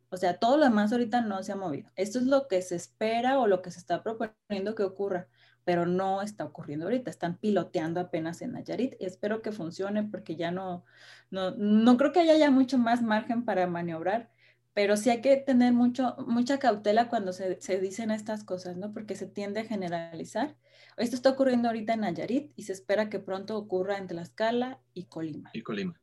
O 0.08 0.16
sea, 0.16 0.38
todo 0.38 0.56
lo 0.56 0.64
demás 0.64 0.92
ahorita 0.92 1.20
no 1.20 1.42
se 1.42 1.52
ha 1.52 1.56
movido. 1.56 1.90
Esto 1.96 2.18
es 2.18 2.26
lo 2.26 2.48
que 2.48 2.62
se 2.62 2.76
espera 2.76 3.38
o 3.38 3.46
lo 3.46 3.60
que 3.62 3.70
se 3.70 3.78
está 3.78 4.02
proponiendo 4.02 4.74
que 4.74 4.84
ocurra, 4.84 5.28
pero 5.64 5.84
no 5.84 6.22
está 6.22 6.44
ocurriendo 6.44 6.86
ahorita. 6.86 7.10
Están 7.10 7.38
piloteando 7.38 8.00
apenas 8.00 8.40
en 8.40 8.52
Nayarit 8.52 8.94
y 9.00 9.04
espero 9.04 9.42
que 9.42 9.52
funcione 9.52 10.04
porque 10.04 10.36
ya 10.36 10.50
no, 10.52 10.84
no, 11.30 11.52
no 11.52 11.96
creo 11.96 12.12
que 12.12 12.20
haya 12.20 12.36
ya 12.36 12.50
mucho 12.50 12.78
más 12.78 13.02
margen 13.02 13.44
para 13.44 13.66
maniobrar, 13.66 14.30
pero 14.74 14.96
sí 14.96 15.10
hay 15.10 15.20
que 15.22 15.36
tener 15.38 15.72
mucho, 15.72 16.16
mucha 16.26 16.58
cautela 16.58 17.08
cuando 17.08 17.32
se, 17.32 17.60
se, 17.60 17.80
dicen 17.80 18.10
estas 18.10 18.44
cosas, 18.44 18.76
¿no? 18.76 18.92
Porque 18.92 19.16
se 19.16 19.26
tiende 19.26 19.60
a 19.60 19.64
generalizar. 19.64 20.56
Esto 20.96 21.16
está 21.16 21.30
ocurriendo 21.30 21.68
ahorita 21.68 21.94
en 21.94 22.00
Nayarit 22.00 22.52
y 22.56 22.62
se 22.62 22.72
espera 22.72 23.10
que 23.10 23.18
pronto 23.18 23.56
ocurra 23.58 23.98
en 23.98 24.06
Tlaxcala 24.06 24.80
y 24.94 25.04
Colima. 25.04 25.50
Y 25.52 25.62
Colima. 25.62 25.98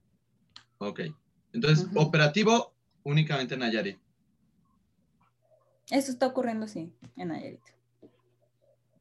Ok. 0.77 1.01
Entonces, 1.53 1.87
operativo 1.95 2.73
únicamente 3.03 3.53
en 3.53 3.61
Nayarit. 3.61 3.97
Eso 5.89 6.11
está 6.11 6.27
ocurriendo, 6.27 6.67
sí, 6.67 6.91
en 7.15 7.27
Nayarit. 7.27 7.61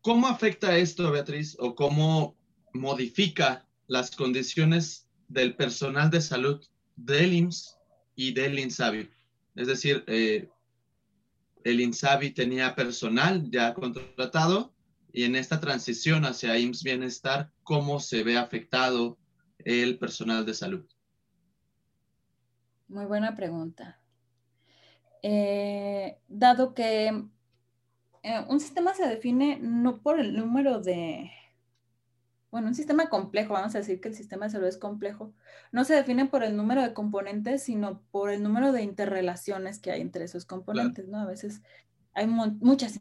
¿Cómo 0.03 0.27
afecta 0.27 0.77
esto, 0.77 1.11
Beatriz, 1.11 1.57
o 1.61 1.75
cómo 1.75 2.37
modifica 2.73 3.67
las 3.87 4.11
condiciones 4.11 5.09
del 5.29 5.55
personal 5.55 6.11
de 6.11 6.21
salud 6.21 6.61
del 6.97 7.33
IMSS 7.33 7.79
y 8.17 8.35
del 8.35 8.59
INSABI? 8.59 9.09
Es 9.55 9.67
decir, 9.69 10.05
eh, 10.09 10.49
el 11.65 11.81
INSABI 11.81 12.33
tenía 12.33 12.75
personal 12.75 13.49
ya 13.51 13.75
contratado 13.75 14.75
y 15.13 15.25
en 15.25 15.37
esta 15.37 15.61
transición 15.61 16.25
hacia 16.25 16.59
IMSS 16.59 16.83
Bienestar, 16.83 17.53
¿cómo 17.63 18.01
se 18.01 18.25
ve 18.25 18.37
afectado 18.37 19.19
el 19.59 19.99
personal 19.99 20.45
de 20.45 20.55
salud? 20.55 20.85
Muy 22.93 23.07
buena 23.07 23.35
pregunta. 23.35 23.99
Eh, 25.23 26.19
dado 26.29 26.75
que 26.75 27.25
eh, 28.23 28.45
un 28.51 28.61
sistema 28.61 28.93
se 28.93 29.09
define 29.09 29.59
no 29.63 30.03
por 30.03 30.21
el 30.21 30.37
número 30.37 30.79
de, 30.79 31.31
bueno, 32.51 32.69
un 32.69 32.75
sistema 32.75 33.09
complejo, 33.09 33.55
vamos 33.55 33.75
a 33.75 33.79
decir 33.79 33.99
que 33.99 34.09
el 34.09 34.15
sistema 34.15 34.45
de 34.45 34.53
salud 34.53 34.67
es 34.67 34.77
complejo, 34.77 35.33
no 35.71 35.85
se 35.85 35.95
define 35.95 36.27
por 36.27 36.45
el 36.45 36.55
número 36.55 36.83
de 36.83 36.93
componentes, 36.93 37.63
sino 37.63 38.03
por 38.11 38.31
el 38.31 38.43
número 38.43 38.73
de 38.73 38.83
interrelaciones 38.83 39.79
que 39.79 39.91
hay 39.91 40.03
entre 40.03 40.25
esos 40.25 40.45
componentes, 40.45 41.09
¿no? 41.09 41.19
A 41.19 41.27
veces 41.27 41.63
hay 42.13 42.27
muchas 42.27 43.01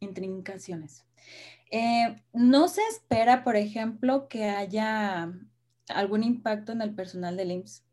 intrincaciones. 0.00 1.06
Eh, 1.70 2.24
no 2.32 2.66
se 2.66 2.80
espera, 2.90 3.44
por 3.44 3.54
ejemplo, 3.54 4.26
que 4.26 4.46
haya 4.46 5.32
algún 5.88 6.24
impacto 6.24 6.72
en 6.72 6.82
el 6.82 6.92
personal 6.92 7.36
del 7.36 7.52
IMSS, 7.52 7.84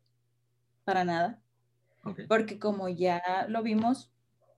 para 0.86 1.04
nada, 1.04 1.42
porque 2.28 2.58
como 2.60 2.88
ya 2.88 3.20
lo 3.48 3.62
vimos, 3.62 4.12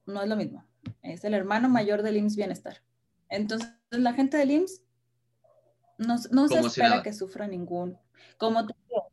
no 0.06 0.22
es 0.22 0.28
lo 0.28 0.36
mismo. 0.36 0.64
Es 1.02 1.24
el 1.24 1.32
hermano 1.32 1.68
mayor 1.68 2.02
del 2.02 2.18
IMSS 2.18 2.36
Bienestar. 2.36 2.82
Entonces, 3.30 3.70
la 3.90 4.12
gente 4.12 4.36
del 4.36 4.50
IMSS 4.50 4.82
no, 5.96 6.18
se 6.18 6.58
espera 6.60 7.02
que 7.02 7.14
sufra 7.14 7.46
ningún. 7.46 7.98
Como 8.36 8.66
te 8.66 8.74
digo, 8.86 9.10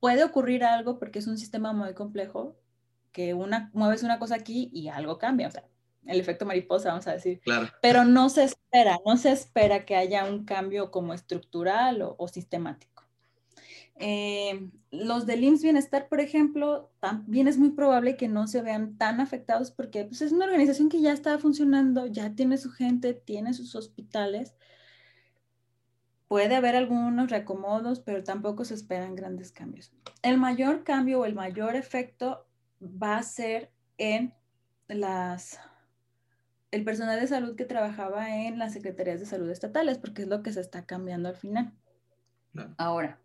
puede 0.00 0.24
ocurrir 0.24 0.64
algo 0.64 0.98
porque 0.98 1.18
es 1.18 1.26
un 1.26 1.36
sistema 1.36 1.74
muy 1.74 1.92
complejo, 1.92 2.56
que 3.12 3.34
una, 3.34 3.70
mueves 3.74 4.02
una 4.02 4.18
cosa 4.18 4.34
aquí 4.34 4.70
y 4.72 4.88
algo 4.88 5.18
cambia, 5.18 5.48
o 5.48 5.50
sea, 5.50 5.64
el 6.06 6.18
efecto 6.18 6.46
mariposa, 6.46 6.88
vamos 6.88 7.06
a 7.06 7.12
decir. 7.12 7.40
Claro. 7.40 7.68
Pero 7.82 8.04
no 8.04 8.30
se 8.30 8.44
espera, 8.44 8.98
no 9.04 9.16
se 9.18 9.32
espera 9.32 9.84
que 9.84 9.96
haya 9.96 10.24
un 10.24 10.44
cambio 10.44 10.90
como 10.90 11.12
estructural 11.12 12.02
o, 12.02 12.28
sistemático. 12.28 12.95
Eh, 13.98 14.70
los 14.90 15.26
del 15.26 15.44
IMSS 15.44 15.62
Bienestar, 15.62 16.08
por 16.08 16.20
ejemplo, 16.20 16.90
también 17.00 17.48
es 17.48 17.58
muy 17.58 17.70
probable 17.70 18.16
que 18.16 18.28
no 18.28 18.46
se 18.46 18.62
vean 18.62 18.98
tan 18.98 19.20
afectados 19.20 19.70
porque 19.70 20.04
pues, 20.04 20.22
es 20.22 20.32
una 20.32 20.44
organización 20.44 20.88
que 20.88 21.00
ya 21.00 21.12
está 21.12 21.38
funcionando, 21.38 22.06
ya 22.06 22.34
tiene 22.34 22.58
su 22.58 22.70
gente, 22.70 23.14
tiene 23.14 23.54
sus 23.54 23.74
hospitales 23.74 24.54
Puede 26.28 26.56
haber 26.56 26.74
algunos 26.74 27.30
reacomodos, 27.30 28.00
pero 28.00 28.24
tampoco 28.24 28.64
se 28.64 28.74
esperan 28.74 29.14
grandes 29.14 29.52
cambios. 29.52 29.92
El 30.22 30.38
mayor 30.38 30.82
cambio 30.82 31.20
o 31.20 31.24
el 31.24 31.34
mayor 31.34 31.76
efecto 31.76 32.46
va 32.82 33.18
a 33.18 33.22
ser 33.22 33.70
en 33.96 34.34
las 34.88 35.60
el 36.72 36.84
personal 36.84 37.20
de 37.20 37.28
salud 37.28 37.54
que 37.54 37.64
trabajaba 37.64 38.36
en 38.36 38.58
las 38.58 38.72
secretarías 38.72 39.20
de 39.20 39.26
salud 39.26 39.48
estatales, 39.48 39.98
porque 39.98 40.22
es 40.22 40.28
lo 40.28 40.42
que 40.42 40.52
se 40.52 40.60
está 40.60 40.84
cambiando 40.84 41.28
al 41.28 41.36
final. 41.36 41.72
Ahora, 42.76 43.20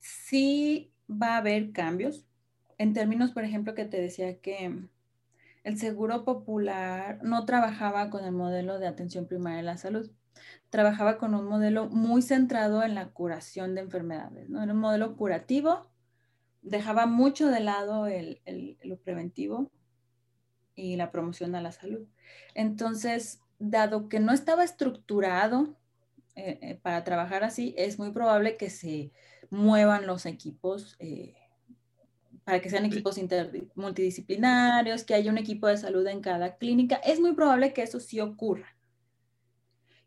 sí 0.00 0.92
va 1.08 1.34
a 1.34 1.38
haber 1.38 1.72
cambios 1.72 2.26
en 2.78 2.92
términos, 2.92 3.32
por 3.32 3.44
ejemplo, 3.44 3.74
que 3.74 3.84
te 3.84 4.00
decía 4.00 4.40
que 4.40 4.74
el 5.64 5.78
Seguro 5.78 6.24
Popular 6.24 7.20
no 7.22 7.44
trabajaba 7.44 8.10
con 8.10 8.24
el 8.24 8.32
modelo 8.32 8.78
de 8.78 8.86
atención 8.88 9.26
primaria 9.26 9.58
de 9.58 9.64
la 9.64 9.76
salud 9.76 10.10
trabajaba 10.70 11.18
con 11.18 11.34
un 11.34 11.46
modelo 11.46 11.88
muy 11.88 12.22
centrado 12.22 12.82
en 12.82 12.94
la 12.94 13.08
curación 13.08 13.74
de 13.74 13.82
enfermedades, 13.82 14.48
¿no? 14.48 14.62
Era 14.62 14.72
un 14.72 14.78
modelo 14.78 15.16
curativo, 15.16 15.90
dejaba 16.62 17.06
mucho 17.06 17.48
de 17.48 17.60
lado 17.60 18.06
el, 18.06 18.40
lo 18.82 18.96
preventivo 18.98 19.70
y 20.74 20.96
la 20.96 21.10
promoción 21.10 21.54
a 21.54 21.60
la 21.60 21.72
salud. 21.72 22.06
Entonces, 22.54 23.40
dado 23.58 24.08
que 24.08 24.20
no 24.20 24.32
estaba 24.32 24.64
estructurado 24.64 25.76
eh, 26.36 26.58
eh, 26.62 26.80
para 26.82 27.04
trabajar 27.04 27.44
así, 27.44 27.74
es 27.76 27.98
muy 27.98 28.12
probable 28.12 28.56
que 28.56 28.70
se 28.70 29.12
muevan 29.50 30.06
los 30.06 30.26
equipos 30.26 30.96
eh, 30.98 31.34
para 32.44 32.60
que 32.60 32.70
sean 32.70 32.84
equipos 32.84 33.20
multidisciplinarios, 33.74 35.04
que 35.04 35.14
haya 35.14 35.30
un 35.30 35.38
equipo 35.38 35.66
de 35.66 35.76
salud 35.76 36.06
en 36.06 36.20
cada 36.20 36.56
clínica. 36.56 36.96
Es 36.96 37.20
muy 37.20 37.34
probable 37.34 37.72
que 37.72 37.82
eso 37.82 38.00
sí 38.00 38.20
ocurra. 38.20 38.76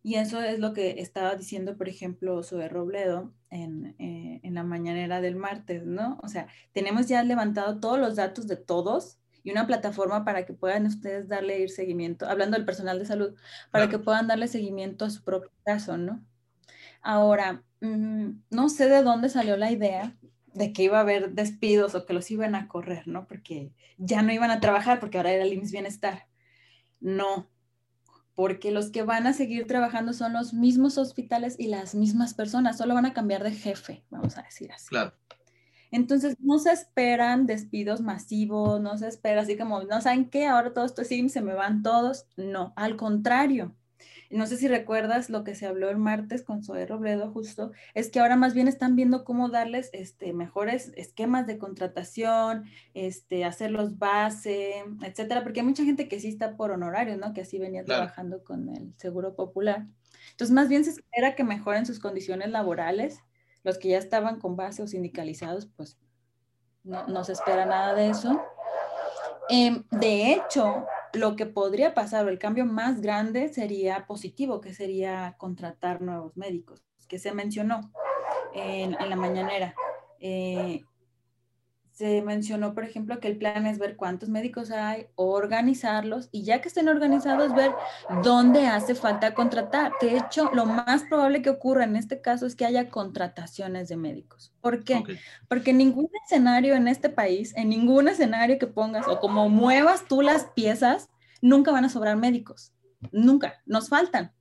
Y 0.02 0.16
eso 0.16 0.42
es 0.42 0.60
lo 0.60 0.74
que 0.74 1.00
estaba 1.00 1.36
diciendo, 1.36 1.78
por 1.78 1.88
ejemplo, 1.88 2.44
Zoe 2.44 2.68
Robledo 2.68 3.34
en, 3.50 3.96
eh, 4.00 4.42
en, 4.44 4.54
la 4.56 4.64
mañanera 4.64 5.22
del 5.22 5.38
martes, 5.38 5.86
¿no? 5.86 6.20
O 6.22 6.28
sea, 6.28 6.48
tenemos 6.74 7.08
ya 7.08 7.24
levantado 7.24 7.80
todos 7.80 7.98
los 7.98 8.18
datos 8.18 8.48
de 8.48 8.58
todos 8.58 9.18
y 9.44 9.52
una 9.52 9.68
plataforma 9.68 10.24
para 10.24 10.46
que 10.46 10.54
puedan 10.54 10.86
ustedes 10.86 11.28
darle 11.28 11.60
ir 11.60 11.70
seguimiento, 11.70 12.28
hablando 12.28 12.58
del 12.58 12.66
personal 12.66 12.98
de 13.00 13.06
salud, 13.06 13.36
para 13.72 13.90
que 13.90 14.00
puedan 14.00 14.28
darle 14.28 14.48
seguimiento 14.48 15.06
a 15.06 15.10
su 15.10 15.24
propio 15.24 15.52
caso, 15.66 15.98
¿no? 15.98 16.24
Ahora, 17.02 17.64
mm, 17.82 18.30
no 18.50 18.70
sé 18.70 18.88
de 18.88 19.04
dónde 19.04 19.30
salió 19.30 19.58
la 19.58 19.72
idea 19.72 20.16
de 20.54 20.72
que 20.72 20.84
iba 20.84 20.98
a 20.98 21.02
haber 21.02 21.34
despidos 21.34 21.96
o 21.96 22.06
que 22.06 22.14
los 22.14 22.32
iban 22.32 22.56
a 22.56 22.68
correr, 22.68 23.08
¿no? 23.08 23.28
Porque 23.28 23.74
ya 23.98 24.22
no 24.22 24.32
iban 24.32 24.52
a 24.52 24.60
trabajar 24.60 25.00
porque 25.00 25.18
ahora 25.18 25.32
era 25.32 25.44
el 25.44 25.54
IMSS 25.54 25.72
Bienestar. 25.72 26.28
No, 27.02 27.50
porque 28.36 28.72
los 28.72 28.90
que 28.90 29.04
van 29.04 29.28
a 29.28 29.34
seguir 29.34 29.68
trabajando 29.68 30.14
son 30.14 30.34
los 30.34 30.54
mismos 30.54 30.98
hospitales 30.98 31.56
y 31.60 31.68
las 31.68 31.94
mismas 31.96 32.34
personas, 32.34 32.78
solo 32.78 32.94
van 32.94 33.06
a 33.06 33.14
cambiar 33.14 33.44
de 33.44 33.52
jefe, 33.52 34.04
vamos 34.10 34.38
a 34.38 34.44
decir 34.44 34.72
así. 34.72 34.88
Claro. 34.88 35.14
Entonces, 35.94 36.36
no 36.40 36.58
se 36.58 36.72
esperan 36.72 37.46
despidos 37.46 38.02
masivos, 38.02 38.82
no 38.82 38.98
se 38.98 39.08
espera 39.08 39.42
así 39.42 39.56
como, 39.56 39.84
no 39.84 40.02
saben 40.02 40.28
qué, 40.28 40.48
ahora 40.48 40.74
todo 40.74 40.86
esto 40.86 41.04
sí, 41.04 41.30
se 41.30 41.42
me 41.42 41.54
van 41.54 41.84
todos. 41.84 42.26
No, 42.36 42.74
al 42.76 42.98
contrario, 42.98 43.76
no 44.32 44.48
sé 44.48 44.58
si 44.58 44.68
recuerdas 44.68 45.30
lo 45.30 45.44
que 45.44 45.54
se 45.54 45.68
habló 45.68 45.92
el 45.92 45.98
martes 45.98 46.42
con 46.42 46.64
Zoe 46.64 46.88
Robledo 46.88 47.32
justo, 47.32 47.74
es 47.94 48.10
que 48.10 48.20
ahora 48.20 48.36
más 48.36 48.56
bien 48.56 48.68
están 48.68 48.96
viendo 48.96 49.24
cómo 49.24 49.50
darles 49.50 49.92
este, 49.94 50.34
mejores 50.34 50.92
esquemas 50.96 51.46
de 51.46 51.60
contratación, 51.60 52.66
este, 52.96 53.46
hacerlos 53.46 54.00
base, 54.00 54.84
etcétera, 55.04 55.44
porque 55.44 55.60
hay 55.60 55.68
mucha 55.68 55.86
gente 55.86 56.08
que 56.08 56.20
sí 56.20 56.30
está 56.30 56.58
por 56.58 56.72
honorario, 56.72 57.18
¿no? 57.18 57.36
Que 57.36 57.42
así 57.42 57.60
venía 57.60 57.86
trabajando 57.86 58.44
con 58.44 58.68
el 58.70 58.96
Seguro 58.98 59.36
Popular. 59.36 59.86
Entonces, 60.32 60.56
más 60.56 60.70
bien 60.70 60.84
se 60.84 60.90
espera 60.90 61.36
que 61.36 61.44
mejoren 61.44 61.86
sus 61.86 62.00
condiciones 62.00 62.50
laborales. 62.50 63.20
Los 63.64 63.78
que 63.78 63.90
ya 63.90 63.98
estaban 63.98 64.40
con 64.40 64.56
base 64.56 64.84
o 64.84 64.88
sindicalizados, 64.88 65.68
pues 65.68 65.98
no, 66.84 67.08
no 67.08 67.24
se 67.24 67.34
espera 67.34 67.66
nada 67.66 67.94
de 67.94 68.10
eso. 68.10 68.42
Em, 69.50 69.84
de 69.92 70.34
hecho, 70.34 70.86
lo 71.14 71.36
que 71.36 71.46
podría 71.46 71.94
pasar 71.94 72.26
o 72.26 72.30
el 72.30 72.40
cambio 72.40 72.66
más 72.66 73.02
grande 73.02 73.50
sería 73.50 74.06
positivo, 74.08 74.62
que 74.62 74.74
sería 74.74 75.36
contratar 75.38 76.02
nuevos 76.02 76.36
médicos, 76.36 76.84
que 77.08 77.20
se 77.20 77.34
mencionó 77.34 77.92
en, 78.54 78.92
la 78.92 79.16
mañanera. 79.16 79.76
Eh, 80.20 80.84
se 81.94 82.24
mencionó, 82.24 82.74
por 82.74 82.84
ejemplo, 82.84 83.20
que 83.20 83.28
el 83.28 83.38
plan 83.38 83.68
es 83.68 83.78
ver 83.78 83.96
cuántos 83.96 84.28
médicos 84.28 84.72
hay, 84.72 85.06
organizarlos 85.14 86.28
y 86.32 86.44
ya 86.44 86.60
que 86.60 86.68
estén 86.68 86.90
organizados, 86.90 87.54
ver 87.54 87.72
dónde 88.24 88.66
hace 88.66 88.96
falta 88.96 89.36
contratar. 89.36 89.92
De 90.02 90.18
hecho, 90.18 90.50
lo 90.54 90.66
más 90.66 91.04
probable 91.04 91.44
que 91.44 91.52
ocurra 91.52 91.84
en 91.84 91.96
este 91.96 92.20
caso 92.20 92.48
es 92.48 92.56
que 92.56 92.66
haya 92.66 92.90
contrataciones 92.90 93.90
de 93.90 93.98
médicos. 93.98 94.52
¿Por 94.60 94.84
qué? 94.84 95.04
Porque 95.48 95.70
en 95.70 95.78
ningún 95.78 96.10
escenario 96.26 96.74
en 96.74 96.88
este 96.88 97.10
país, 97.10 97.56
en 97.56 97.70
ningún 97.70 98.08
escenario 98.08 98.58
que 98.58 98.66
pongas 98.66 99.08
o 99.08 99.20
como 99.20 99.48
muevas 99.50 100.08
tú 100.08 100.24
las 100.24 100.46
piezas, 100.46 101.10
nunca 101.42 101.72
van 101.72 101.86
a 101.86 101.90
sobrar 101.90 102.18
médicos. 102.18 102.74
Nunca, 103.12 103.62
nos 103.68 103.90
faltan. 103.90 104.34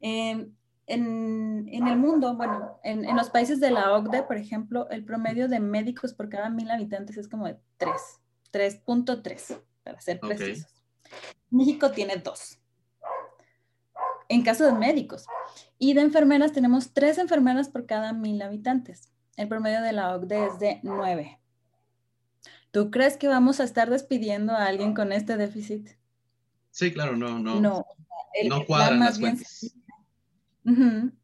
Em, 0.00 0.52
en, 0.92 1.88
el 1.88 1.96
mundo, 1.96 2.36
bueno, 2.36 2.78
en, 2.82 3.16
los 3.16 3.30
países 3.30 3.60
de 3.60 3.70
la 3.70 3.92
OCDE, 3.92 4.24
por 4.24 4.36
ejemplo, 4.36 4.88
el 4.90 5.04
promedio 5.04 5.48
de 5.48 5.60
médicos 5.60 6.12
por 6.12 6.28
cada 6.28 6.50
mil 6.50 6.70
habitantes 6.70 7.16
es 7.16 7.28
como 7.28 7.46
de 7.46 7.58
3, 7.78 7.92
3.3, 8.52 9.60
para 9.82 10.00
ser 10.00 10.20
precisos. 10.20 10.70
México 11.50 11.90
tiene 11.90 12.16
2. 12.16 12.58
En 14.28 14.42
caso 14.42 14.64
de 14.64 14.72
médicos. 14.72 15.26
Y 15.78 15.94
de 15.94 16.02
enfermeras 16.02 16.52
tenemos 16.52 16.92
3 16.92 17.18
enfermeras 17.18 17.68
por 17.68 17.86
cada 17.86 18.12
mil 18.12 18.40
habitantes. 18.42 19.12
El 19.36 19.48
promedio 19.48 19.82
de 19.82 19.92
la 19.92 20.14
OCDE 20.14 20.46
es 20.46 20.58
de 20.58 20.80
9. 20.82 21.40
¿Tú 22.70 22.90
crees 22.90 23.16
que 23.16 23.28
vamos 23.28 23.60
a 23.60 23.64
estar 23.64 23.90
despidiendo 23.90 24.52
a 24.52 24.66
alguien 24.66 24.94
con 24.94 25.12
este 25.12 25.36
déficit? 25.36 25.90
Sí, 26.70 26.92
claro, 26.92 27.16
no, 27.16 27.38
no. 27.38 27.60
No, 27.60 27.86
el, 28.34 28.48
no 28.48 28.64
cuadran 28.64 29.00
las 29.00 29.18
cuentas. 29.18 29.74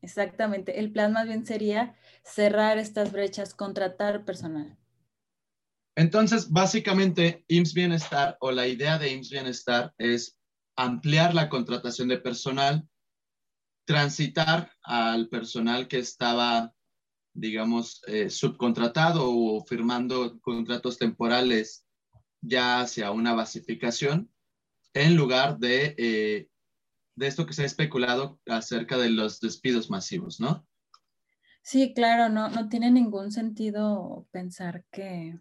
Exactamente. 0.02 0.78
El 0.80 0.92
plan 0.92 1.12
más 1.12 1.26
bien 1.26 1.46
sería 1.46 1.94
cerrar 2.24 2.78
estas 2.78 3.12
brechas, 3.12 3.54
contratar 3.54 4.24
personal. 4.24 4.76
Entonces, 5.96 6.50
básicamente, 6.50 7.44
IMSS 7.48 7.74
Bienestar 7.74 8.36
o 8.40 8.52
la 8.52 8.68
idea 8.68 8.98
de 8.98 9.12
IMSS 9.12 9.30
Bienestar 9.30 9.94
es 9.98 10.38
ampliar 10.76 11.34
la 11.34 11.48
contratación 11.48 12.06
de 12.06 12.18
personal, 12.18 12.88
transitar 13.84 14.70
al 14.84 15.28
personal 15.28 15.88
que 15.88 15.98
estaba, 15.98 16.72
digamos, 17.34 18.00
eh, 18.06 18.30
subcontratado 18.30 19.28
o 19.28 19.64
firmando 19.64 20.38
contratos 20.40 20.98
temporales 20.98 21.84
ya 22.40 22.80
hacia 22.80 23.10
una 23.10 23.34
basificación, 23.34 24.30
en 24.94 25.16
lugar 25.16 25.58
de 25.58 25.96
eh, 25.98 26.48
de 27.18 27.26
esto 27.26 27.46
que 27.46 27.52
se 27.52 27.62
ha 27.62 27.66
especulado 27.66 28.40
acerca 28.46 28.96
de 28.96 29.10
los 29.10 29.40
despidos 29.40 29.90
masivos, 29.90 30.40
¿no? 30.40 30.66
Sí, 31.62 31.92
claro, 31.92 32.32
no, 32.32 32.48
no 32.48 32.68
tiene 32.68 32.90
ningún 32.90 33.32
sentido 33.32 34.26
pensar 34.30 34.84
que, 34.90 35.38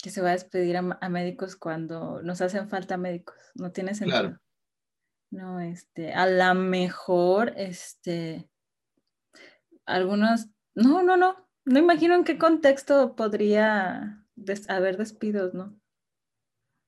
que 0.00 0.10
se 0.10 0.22
va 0.22 0.30
a 0.30 0.32
despedir 0.32 0.76
a, 0.76 1.08
médicos 1.08 1.56
cuando 1.56 2.22
nos 2.22 2.40
hacen 2.40 2.68
falta 2.68 2.96
médicos. 2.96 3.36
No 3.54 3.72
tiene 3.72 3.94
sentido. 3.94 4.20
Claro. 4.20 4.40
No, 5.30 5.60
este, 5.60 6.14
a 6.14 6.26
lo 6.26 6.54
mejor, 6.54 7.52
este, 7.56 8.48
algunos, 9.84 10.46
no, 10.74 11.02
no, 11.02 11.16
no, 11.16 11.48
no 11.64 11.78
imagino 11.78 12.14
en 12.14 12.24
qué 12.24 12.38
contexto 12.38 13.16
podría 13.16 14.24
haber 14.68 14.96
despidos, 14.96 15.54
¿no? 15.54 15.76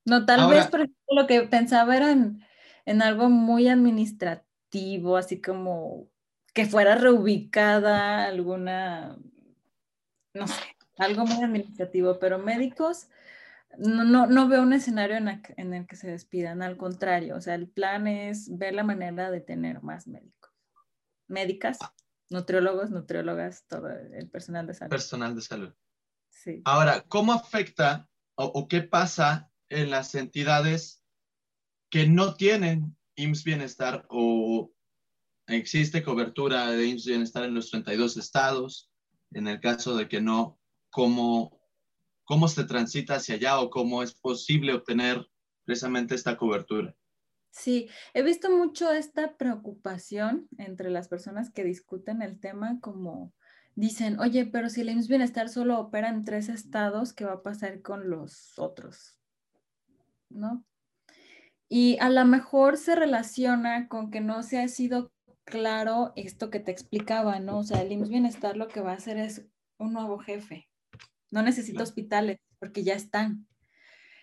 No, 0.06 0.26
tal 0.26 0.48
vez, 0.48 0.66
por 0.68 0.80
ejemplo, 0.80 1.22
lo 1.22 1.26
que 1.26 1.42
pensaba 1.42 1.96
eran 1.96 2.44
en 2.86 3.02
algo 3.02 3.28
muy 3.30 3.68
administrativo, 3.68 5.16
así 5.16 5.40
como 5.40 6.08
que 6.52 6.66
fuera 6.66 6.94
reubicada 6.94 8.24
alguna, 8.26 9.18
no 10.34 10.46
sé, 10.46 10.76
algo 10.98 11.26
muy 11.26 11.42
administrativo, 11.42 12.18
pero 12.18 12.38
médicos, 12.38 13.08
no, 13.76 14.26
no, 14.26 14.48
veo 14.48 14.62
un 14.62 14.72
escenario 14.72 15.16
en, 15.16 15.74
el 15.74 15.86
que 15.86 15.96
se 15.96 16.08
despidan, 16.08 16.62
al 16.62 16.76
contrario, 16.76 17.36
o 17.36 17.40
sea, 17.40 17.56
el 17.56 17.68
plan 17.68 18.06
es 18.06 18.56
ver 18.56 18.74
la 18.74 18.84
manera 18.84 19.30
de 19.30 19.40
tener 19.40 19.82
más 19.82 20.06
médicos, 20.06 20.52
médicas, 21.26 21.78
nutriólogos, 22.30 22.90
nutriólogas, 22.90 23.66
todo 23.66 23.88
el 23.88 24.30
personal 24.30 24.66
de 24.66 24.74
salud. 24.74 24.90
Personal 24.90 25.34
de 25.34 25.40
salud. 25.40 25.74
Sí. 26.30 26.62
Ahora, 26.64 27.02
¿cómo 27.08 27.32
afecta 27.32 28.08
o 28.36 28.66
qué 28.68 28.82
pasa 28.82 29.50
en 29.68 29.90
las 29.90 30.14
entidades 30.14 31.03
que 31.94 32.08
no 32.08 32.34
tienen 32.34 32.96
IMSS 33.14 33.44
Bienestar 33.44 34.04
o 34.08 34.72
existe 35.46 36.02
cobertura 36.02 36.72
de 36.72 36.86
IMSS 36.86 37.06
Bienestar 37.06 37.44
en 37.44 37.54
los 37.54 37.70
32 37.70 38.16
estados. 38.16 38.90
En 39.30 39.46
el 39.46 39.60
caso 39.60 39.94
de 39.94 40.08
que 40.08 40.20
no, 40.20 40.58
¿cómo, 40.90 41.62
cómo 42.24 42.48
se 42.48 42.64
transita 42.64 43.14
hacia 43.14 43.36
allá 43.36 43.60
o 43.60 43.70
cómo 43.70 44.02
es 44.02 44.12
posible 44.12 44.74
obtener 44.74 45.24
precisamente 45.64 46.16
esta 46.16 46.36
cobertura? 46.36 46.96
Sí, 47.52 47.88
he 48.12 48.24
visto 48.24 48.50
mucho 48.50 48.90
esta 48.90 49.36
preocupación 49.36 50.48
entre 50.58 50.90
las 50.90 51.06
personas 51.06 51.52
que 51.52 51.62
discuten 51.62 52.22
el 52.22 52.40
tema 52.40 52.80
como 52.80 53.32
dicen, 53.76 54.18
oye, 54.18 54.46
pero 54.46 54.68
si 54.68 54.80
el 54.80 54.90
IMSS 54.90 55.06
Bienestar 55.06 55.48
solo 55.48 55.78
opera 55.78 56.08
en 56.08 56.24
tres 56.24 56.48
estados, 56.48 57.12
¿qué 57.12 57.24
va 57.24 57.34
a 57.34 57.42
pasar 57.44 57.82
con 57.82 58.10
los 58.10 58.58
otros? 58.58 59.20
¿No? 60.28 60.66
Y 61.76 61.98
a 61.98 62.08
lo 62.08 62.24
mejor 62.24 62.76
se 62.76 62.94
relaciona 62.94 63.88
con 63.88 64.12
que 64.12 64.20
no 64.20 64.44
se 64.44 64.60
ha 64.60 64.68
sido 64.68 65.10
claro 65.42 66.12
esto 66.14 66.48
que 66.48 66.60
te 66.60 66.70
explicaba, 66.70 67.40
¿no? 67.40 67.58
O 67.58 67.64
sea, 67.64 67.82
el 67.82 67.90
IMSS 67.90 68.10
Bienestar 68.10 68.56
lo 68.56 68.68
que 68.68 68.80
va 68.80 68.92
a 68.92 68.94
hacer 68.94 69.16
es 69.16 69.44
un 69.78 69.92
nuevo 69.92 70.18
jefe. 70.18 70.68
No 71.32 71.42
necesita 71.42 71.82
hospitales 71.82 72.38
porque 72.60 72.84
ya 72.84 72.94
están. 72.94 73.48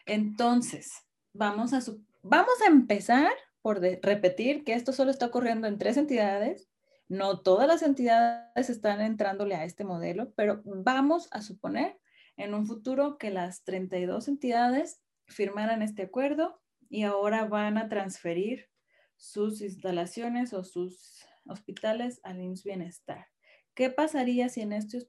Entonces, 0.06 0.94
vamos 1.34 1.74
a, 1.74 1.82
vamos 2.22 2.54
a 2.66 2.68
empezar 2.68 3.34
por 3.62 3.82
repetir 3.82 4.64
que 4.64 4.74
esto 4.74 4.94
solo 4.94 5.12
está 5.12 5.26
ocurriendo 5.26 5.68
en 5.68 5.78
tres 5.78 5.98
entidades. 5.98 6.70
No 7.10 7.42
todas 7.42 7.68
las 7.68 7.82
entidades 7.84 8.70
están 8.70 9.02
entrándole 9.02 9.56
a 9.56 9.66
este 9.66 9.84
modelo, 9.84 10.32
pero 10.38 10.62
vamos 10.64 11.28
a 11.32 11.42
suponer 11.42 12.00
en 12.38 12.54
un 12.54 12.66
futuro 12.66 13.18
que 13.18 13.30
las 13.30 13.66
32 13.66 14.30
entidades 14.30 15.02
firmaran 15.28 15.82
este 15.82 16.04
acuerdo 16.04 16.61
y 16.92 17.04
ahora 17.04 17.46
van 17.46 17.78
a 17.78 17.88
transferir 17.88 18.70
sus 19.16 19.62
instalaciones 19.62 20.54
o 20.54 20.66
sus 20.66 21.26
hospitales 21.46 22.20
al 22.24 22.42
IMSS 22.42 22.66
Bienestar. 22.66 23.28
¿Qué 23.74 23.90
pasaría 23.90 24.50
si 24.50 24.60
en, 24.60 24.74
estos, 24.74 25.08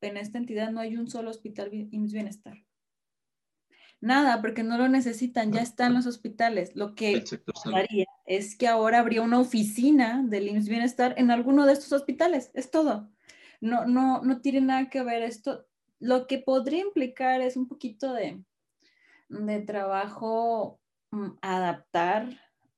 en 0.00 0.16
esta 0.16 0.38
entidad 0.38 0.70
no 0.70 0.80
hay 0.80 0.96
un 0.96 1.10
solo 1.10 1.30
hospital 1.30 1.68
IMSS 1.72 2.12
Bienestar? 2.12 2.64
Nada, 4.00 4.40
porque 4.40 4.62
no 4.62 4.78
lo 4.78 4.88
necesitan, 4.88 5.52
ya 5.52 5.60
están 5.60 5.92
los 5.92 6.06
hospitales. 6.06 6.74
Lo 6.74 6.94
que 6.94 7.22
pasaría 7.44 8.06
es 8.24 8.56
que 8.56 8.66
ahora 8.66 9.00
habría 9.00 9.20
una 9.20 9.40
oficina 9.40 10.24
del 10.26 10.48
IMSS 10.48 10.68
Bienestar 10.70 11.14
en 11.18 11.30
alguno 11.30 11.66
de 11.66 11.74
estos 11.74 11.92
hospitales, 11.92 12.50
es 12.54 12.70
todo. 12.70 13.10
No, 13.60 13.84
no, 13.84 14.22
no 14.22 14.40
tiene 14.40 14.62
nada 14.62 14.88
que 14.88 15.02
ver 15.02 15.22
esto. 15.22 15.66
Lo 15.98 16.26
que 16.26 16.38
podría 16.38 16.80
implicar 16.80 17.42
es 17.42 17.58
un 17.58 17.68
poquito 17.68 18.14
de, 18.14 18.42
de 19.28 19.60
trabajo 19.60 20.79
adaptar 21.40 22.28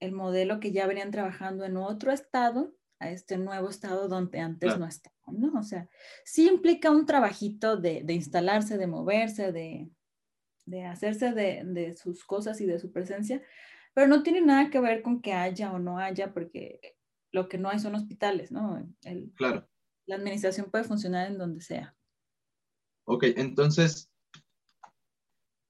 el 0.00 0.12
modelo 0.12 0.60
que 0.60 0.72
ya 0.72 0.86
venían 0.86 1.10
trabajando 1.10 1.64
en 1.64 1.76
otro 1.76 2.12
estado 2.12 2.74
a 2.98 3.10
este 3.10 3.36
nuevo 3.36 3.68
estado 3.68 4.08
donde 4.08 4.38
antes 4.40 4.78
no 4.78 4.86
estaban, 4.86 5.40
¿no? 5.40 5.58
O 5.58 5.62
sea, 5.62 5.88
sí 6.24 6.48
implica 6.48 6.90
un 6.90 7.04
trabajito 7.04 7.76
de, 7.76 8.04
instalarse, 8.08 8.78
de 8.78 8.86
moverse, 8.86 9.52
de, 9.52 9.90
hacerse 10.86 11.32
de, 11.32 11.94
sus 11.94 12.24
cosas 12.24 12.60
y 12.60 12.66
de 12.66 12.78
su 12.78 12.92
presencia, 12.92 13.42
pero 13.92 14.06
no 14.06 14.22
tiene 14.22 14.40
nada 14.40 14.70
que 14.70 14.80
ver 14.80 15.02
con 15.02 15.20
que 15.20 15.32
haya 15.32 15.72
o 15.72 15.78
no 15.78 15.98
haya, 15.98 16.32
porque 16.32 16.96
lo 17.32 17.48
que 17.48 17.58
no 17.58 17.70
hay 17.70 17.80
son 17.80 17.94
hospitales, 17.94 18.52
¿no? 18.52 18.88
claro. 19.34 19.68
La 20.06 20.16
administración 20.16 20.68
puede 20.70 20.84
funcionar 20.84 21.28
en 21.28 21.38
donde 21.38 21.60
sea. 21.60 21.94
Ok, 23.04 23.24
entonces, 23.36 24.10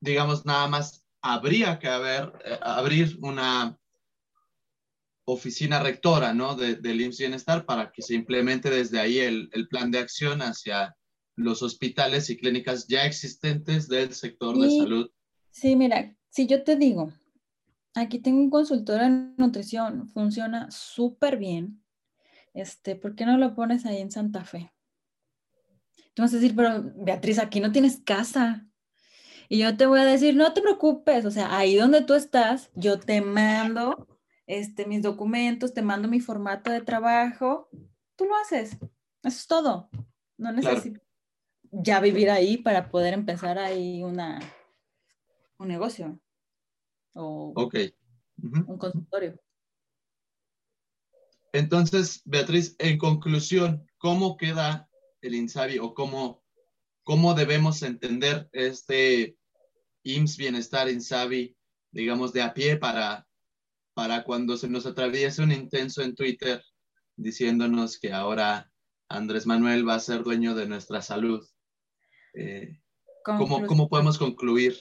digamos, 0.01 0.47
nada 0.47 0.69
más 0.69 1.02
habría 1.23 1.79
que 1.79 1.89
haber, 1.89 2.33
eh, 2.45 2.59
abrir 2.61 3.19
una 3.23 3.79
oficina 5.25 5.81
rectora 5.81 6.35
¿no? 6.35 6.57
de, 6.57 6.75
del 6.77 7.01
IMSS 7.01 7.19
Bienestar 7.19 7.65
para 7.65 7.93
que 7.93 8.03
se 8.03 8.15
implemente 8.15 8.69
desde 8.69 9.01
ahí 9.01 9.19
el, 9.19 9.49
el, 9.53 9.69
plan 9.69 9.91
de 9.91 10.01
acción 10.01 10.43
hacia 10.43 10.97
los 11.37 11.63
hospitales 11.63 12.29
y 12.29 12.37
clínicas 12.37 12.87
ya 12.89 13.07
existentes 13.07 13.89
del 13.89 14.13
sector 14.13 14.59
de 14.59 14.69
salud. 14.69 15.11
Sí, 15.51 15.77
mira, 15.77 16.15
si 16.29 16.47
yo 16.47 16.65
te 16.65 16.77
digo, 16.77 17.13
aquí 17.95 18.19
tengo 18.19 18.41
un 18.41 18.51
consultor 18.51 19.01
en 19.03 19.35
nutrición, 19.37 20.09
funciona 20.09 20.71
súper 20.71 21.39
bien, 21.39 21.83
este, 22.55 22.97
¿por 22.97 23.15
qué 23.15 23.25
no 23.25 23.39
lo 23.39 23.55
pones 23.55 23.87
ahí 23.87 23.99
en 23.99 24.11
Santa 24.11 24.45
Fe? 24.45 24.73
Tú 26.15 26.23
vas 26.23 26.33
a 26.33 26.37
decir, 26.37 26.55
pero 26.55 26.93
Beatriz, 26.97 27.39
aquí 27.39 27.61
no 27.61 27.73
tienes 27.73 28.03
casa. 28.05 28.67
Y 29.53 29.59
yo 29.59 29.77
te 29.77 29.85
voy 29.85 30.01
a 30.01 30.07
decir, 30.07 30.35
no 30.35 30.55
te 30.55 30.63
preocupes, 30.63 31.27
o 31.27 31.31
sea, 31.31 31.55
ahí 31.55 31.77
donde 31.77 32.01
tú 32.01 32.15
estás, 32.15 32.71
yo 32.75 32.99
te 32.99 33.21
mando 33.21 34.09
este, 34.47 34.87
mis 34.87 35.03
documentos, 35.03 35.75
te 35.75 35.83
mando 35.83 36.09
mi 36.09 36.21
formato 36.21 36.71
de 36.71 36.81
trabajo, 36.81 37.69
tú 38.17 38.25
lo 38.25 38.35
haces. 38.37 38.79
Eso 38.81 38.89
es 39.23 39.47
todo. 39.47 39.91
No 40.39 40.53
necesito 40.53 41.03
ya 41.71 42.01
vivir 42.01 42.31
ahí 42.31 42.57
para 42.57 42.89
poder 42.89 43.13
empezar 43.13 43.59
ahí 43.59 44.03
una, 44.03 44.41
un 45.59 45.69
negocio 45.69 46.19
o 47.13 47.53
un 47.55 48.79
consultorio. 48.79 49.39
Entonces, 51.53 52.23
Beatriz, 52.25 52.75
en 52.79 52.97
conclusión, 52.97 53.87
¿cómo 53.99 54.39
queda 54.39 54.89
el 55.21 55.35
INSABI 55.35 55.79
o 55.79 55.93
cómo, 55.93 56.43
cómo 57.03 57.35
debemos 57.35 57.83
entender 57.83 58.49
este 58.55 59.37
IMSS 60.05 60.37
Bienestar 60.37 60.89
Insabi, 60.89 61.57
digamos, 61.91 62.33
de 62.33 62.43
a 62.43 62.55
pie 62.55 62.77
para, 62.77 63.27
para 63.95 64.25
cuando 64.25 64.57
se 64.57 64.69
nos 64.69 64.87
atraviese 64.87 65.43
un 65.43 65.53
intenso 65.53 66.03
en 66.03 66.15
Twitter 66.15 66.63
diciéndonos 67.17 67.99
que 67.99 68.13
ahora 68.13 68.71
Andrés 69.09 69.47
Manuel 69.47 69.87
va 69.87 69.95
a 69.95 70.01
ser 70.01 70.23
dueño 70.23 70.55
de 70.55 70.67
nuestra 70.67 71.03
salud. 71.03 71.47
Eh, 72.35 72.81
¿cómo, 73.25 73.67
¿Cómo 73.67 73.89
podemos 73.89 74.19
concluir 74.19 74.77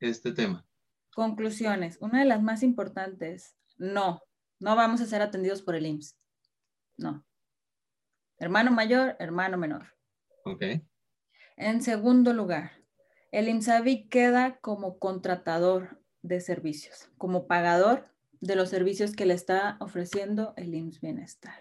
este 0.00 0.32
tema? 0.32 0.66
Conclusiones. 1.14 1.98
Una 2.00 2.20
de 2.20 2.24
las 2.26 2.42
más 2.42 2.62
importantes, 2.62 3.56
no, 3.76 4.22
no 4.58 4.76
vamos 4.76 5.00
a 5.00 5.06
ser 5.06 5.22
atendidos 5.22 5.62
por 5.62 5.74
el 5.74 5.86
IMSS. 5.86 6.16
No. 6.96 7.24
Hermano 8.38 8.70
mayor, 8.72 9.16
hermano 9.18 9.56
menor. 9.58 9.94
Ok. 10.44 10.62
En 11.56 11.82
segundo 11.82 12.32
lugar, 12.32 12.83
el 13.34 13.48
IMSABI 13.48 14.06
queda 14.08 14.58
como 14.60 15.00
contratador 15.00 16.00
de 16.22 16.40
servicios, 16.40 17.10
como 17.18 17.48
pagador 17.48 18.08
de 18.40 18.54
los 18.54 18.68
servicios 18.68 19.16
que 19.16 19.26
le 19.26 19.34
está 19.34 19.76
ofreciendo 19.80 20.54
el 20.56 20.72
IMSS 20.72 21.00
Bienestar. 21.00 21.58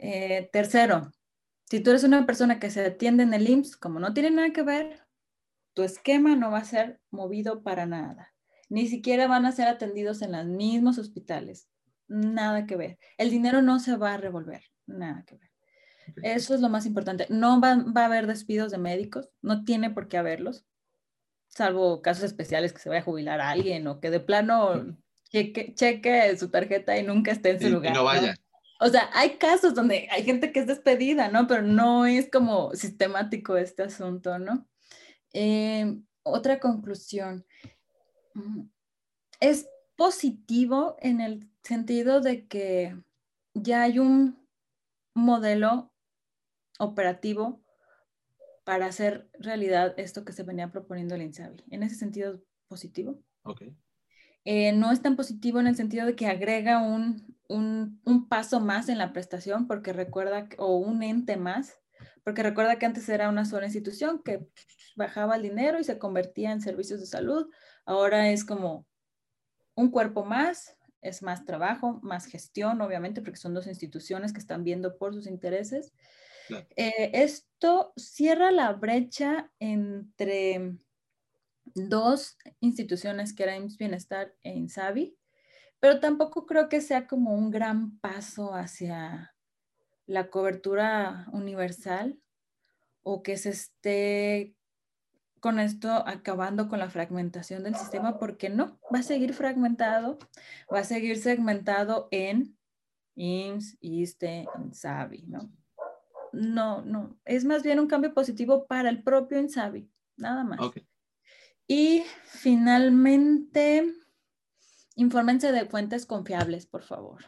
Eh, 0.00 0.50
tercero, 0.52 1.12
si 1.70 1.78
tú 1.78 1.90
eres 1.90 2.02
una 2.02 2.26
persona 2.26 2.58
que 2.58 2.70
se 2.70 2.84
atiende 2.84 3.22
en 3.22 3.34
el 3.34 3.48
IMSS, 3.48 3.76
como 3.76 4.00
no 4.00 4.12
tiene 4.12 4.32
nada 4.32 4.50
que 4.52 4.64
ver, 4.64 5.06
tu 5.74 5.84
esquema 5.84 6.34
no 6.34 6.50
va 6.50 6.58
a 6.58 6.64
ser 6.64 7.00
movido 7.12 7.62
para 7.62 7.86
nada. 7.86 8.34
Ni 8.68 8.88
siquiera 8.88 9.28
van 9.28 9.46
a 9.46 9.52
ser 9.52 9.68
atendidos 9.68 10.22
en 10.22 10.32
los 10.32 10.44
mismos 10.44 10.98
hospitales. 10.98 11.68
Nada 12.08 12.66
que 12.66 12.74
ver. 12.74 12.98
El 13.16 13.30
dinero 13.30 13.62
no 13.62 13.78
se 13.78 13.96
va 13.96 14.14
a 14.14 14.16
revolver. 14.16 14.64
Nada 14.86 15.22
que 15.24 15.36
ver. 15.36 15.47
Eso 16.22 16.54
es 16.54 16.60
lo 16.60 16.68
más 16.68 16.86
importante. 16.86 17.26
No 17.28 17.60
va, 17.60 17.72
a 17.72 18.04
haber 18.04 18.26
despidos 18.26 18.70
de 18.70 18.78
médicos. 18.78 19.30
No 19.42 19.64
tiene 19.64 19.90
por 19.90 20.08
qué 20.08 20.18
haberlos. 20.18 20.64
Salvo 21.48 22.02
casos 22.02 22.24
especiales 22.24 22.72
que 22.72 22.80
se 22.80 22.88
vaya 22.88 23.00
a 23.00 23.04
jubilar 23.04 23.40
a 23.40 23.50
alguien 23.50 23.86
o 23.86 24.00
que 24.00 24.10
de 24.10 24.20
plano 24.20 24.96
cheque, 25.30 26.36
su 26.38 26.50
tarjeta 26.50 26.98
y 26.98 27.02
nunca 27.02 27.32
esté 27.32 27.50
en 27.50 27.60
su 27.60 27.68
lugar. 27.68 27.92
Y 27.92 27.94
no 27.94 28.04
vaya. 28.04 28.34
O 28.80 28.88
sea, 28.88 29.10
hay 29.12 29.38
casos 29.38 29.74
donde 29.74 30.08
hay 30.10 30.22
gente 30.22 30.52
que 30.52 30.60
es 30.60 30.66
despedida, 30.66 31.28
¿no? 31.28 31.46
Pero 31.46 31.62
no 31.62 32.06
es 32.06 32.30
como 32.30 32.74
sistemático 32.74 33.56
este 33.56 33.82
asunto, 33.82 34.38
¿no? 34.38 34.68
Eh, 35.32 35.98
otra 36.22 36.60
conclusión. 36.60 37.44
Mm, 38.34 38.62
es 39.40 39.68
positivo 39.96 40.96
en 41.00 41.20
el 41.20 41.50
sentido 41.62 42.20
de 42.20 42.46
que 42.46 42.96
ya 43.54 43.82
hay 43.82 43.98
un 43.98 44.46
modelo 45.12 45.87
operativo 46.78 47.62
para 48.64 48.86
hacer 48.86 49.30
realidad 49.38 49.94
esto 49.98 50.24
que 50.24 50.32
se 50.32 50.42
venía 50.42 50.70
proponiendo 50.70 51.14
el 51.14 51.22
INSABI. 51.22 51.64
En 51.70 51.82
ese 51.82 51.96
sentido, 51.96 52.42
positivo. 52.68 53.22
Okay. 53.42 53.74
Eh, 54.44 54.72
no 54.72 54.92
es 54.92 55.02
tan 55.02 55.16
positivo 55.16 55.60
en 55.60 55.66
el 55.66 55.76
sentido 55.76 56.06
de 56.06 56.16
que 56.16 56.26
agrega 56.26 56.80
un, 56.80 57.38
un, 57.48 58.28
paso 58.28 58.60
más 58.60 58.88
en 58.88 58.98
la 58.98 59.12
prestación, 59.12 59.66
porque 59.66 59.92
recuerda, 59.92 60.48
o 60.58 60.76
un 60.76 61.02
ente 61.02 61.36
más, 61.36 61.78
porque 62.24 62.42
recuerda 62.42 62.78
que 62.78 62.86
antes 62.86 63.08
era 63.08 63.28
una 63.28 63.44
sola 63.44 63.66
institución 63.66 64.22
que 64.22 64.46
bajaba 64.96 65.36
el 65.36 65.42
dinero 65.42 65.78
y 65.80 65.84
se 65.84 65.98
convertía 65.98 66.52
en 66.52 66.60
servicios 66.60 67.00
de 67.00 67.06
salud. 67.06 67.50
Ahora 67.86 68.30
es 68.30 68.44
como 68.44 68.86
un 69.74 69.90
cuerpo 69.90 70.24
más, 70.24 70.76
es 71.00 71.22
más 71.22 71.44
trabajo, 71.44 72.00
más 72.02 72.26
gestión, 72.26 72.80
obviamente, 72.80 73.22
porque 73.22 73.38
son 73.38 73.54
dos 73.54 73.66
instituciones 73.66 74.32
que 74.32 74.40
están 74.40 74.64
viendo 74.64 74.98
por 74.98 75.14
sus 75.14 75.26
intereses. 75.26 75.92
Eh, 76.76 77.10
esto 77.14 77.92
cierra 77.96 78.50
la 78.50 78.72
brecha 78.72 79.50
entre 79.58 80.76
dos 81.74 82.36
instituciones 82.60 83.32
que 83.32 83.44
eran 83.44 83.68
Bienestar 83.78 84.34
e 84.42 84.54
INSABI, 84.54 85.16
pero 85.80 86.00
tampoco 86.00 86.46
creo 86.46 86.68
que 86.68 86.80
sea 86.80 87.06
como 87.06 87.34
un 87.34 87.50
gran 87.50 87.98
paso 87.98 88.54
hacia 88.54 89.34
la 90.06 90.30
cobertura 90.30 91.26
universal 91.32 92.20
o 93.02 93.22
que 93.22 93.36
se 93.36 93.50
esté 93.50 94.54
con 95.40 95.60
esto 95.60 95.90
acabando 95.90 96.68
con 96.68 96.78
la 96.78 96.90
fragmentación 96.90 97.62
del 97.62 97.76
sistema, 97.76 98.18
porque 98.18 98.48
no, 98.48 98.80
va 98.92 99.00
a 99.00 99.02
seguir 99.04 99.34
fragmentado, 99.34 100.18
va 100.72 100.80
a 100.80 100.84
seguir 100.84 101.18
segmentado 101.18 102.08
en 102.10 102.58
IMSS, 103.14 103.78
ISTE, 103.80 104.46
INSABI, 104.58 105.26
¿no? 105.26 105.50
No, 106.32 106.82
no, 106.82 107.18
es 107.24 107.44
más 107.44 107.62
bien 107.62 107.80
un 107.80 107.86
cambio 107.86 108.14
positivo 108.14 108.66
para 108.66 108.90
el 108.90 109.02
propio 109.02 109.38
INSABI, 109.38 109.90
nada 110.16 110.44
más. 110.44 110.60
Y 111.66 112.02
finalmente, 112.24 113.94
infórmense 114.96 115.52
de 115.52 115.66
fuentes 115.66 116.06
confiables, 116.06 116.66
por 116.66 116.82
favor. 116.82 117.24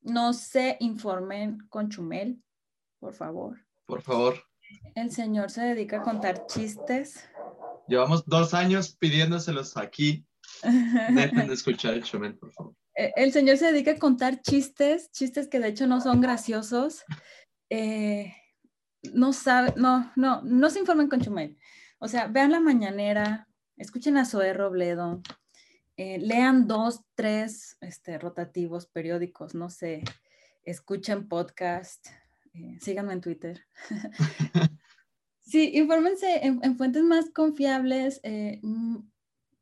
No 0.00 0.32
se 0.32 0.76
informen 0.80 1.66
con 1.68 1.90
Chumel, 1.90 2.42
por 2.98 3.14
favor. 3.14 3.58
Por 3.86 4.02
favor. 4.02 4.42
El 4.94 5.10
señor 5.10 5.50
se 5.50 5.62
dedica 5.62 5.98
a 5.98 6.02
contar 6.02 6.46
chistes. 6.46 7.28
Llevamos 7.88 8.24
dos 8.26 8.54
años 8.54 8.96
pidiéndoselos 8.96 9.76
aquí. 9.76 10.26
Dejen 10.62 11.48
de 11.48 11.54
escuchar 11.54 11.94
el 11.94 12.02
Chumel, 12.02 12.36
por 12.36 12.52
favor. 12.52 12.74
Eh, 12.96 13.12
el 13.14 13.32
señor 13.32 13.56
se 13.56 13.66
dedica 13.66 13.92
a 13.92 13.98
contar 13.98 14.42
chistes, 14.42 15.12
chistes 15.12 15.46
que 15.46 15.60
de 15.60 15.68
hecho 15.68 15.86
no 15.86 16.00
son 16.00 16.20
graciosos. 16.20 17.04
Eh, 17.70 18.34
no 19.14 19.32
sabe, 19.32 19.72
no, 19.76 20.12
no, 20.16 20.42
no 20.42 20.70
se 20.70 20.80
informen 20.80 21.08
con 21.08 21.20
Chumel. 21.20 21.56
O 21.98 22.08
sea, 22.08 22.26
vean 22.26 22.52
la 22.52 22.60
mañanera, 22.60 23.48
escuchen 23.76 24.16
a 24.16 24.24
Zoé 24.24 24.52
Robledo, 24.52 25.22
eh, 25.96 26.18
lean 26.18 26.66
dos, 26.66 27.02
tres 27.14 27.76
este, 27.80 28.18
rotativos 28.18 28.86
periódicos, 28.86 29.54
no 29.54 29.68
sé, 29.68 30.02
escuchen 30.64 31.28
podcast, 31.28 32.06
eh, 32.54 32.78
síganme 32.80 33.12
en 33.12 33.20
Twitter. 33.20 33.66
sí, 35.42 35.72
infórmense 35.74 36.46
en, 36.46 36.76
fuentes 36.76 37.02
más 37.02 37.30
confiables, 37.30 38.20
eh, 38.22 38.60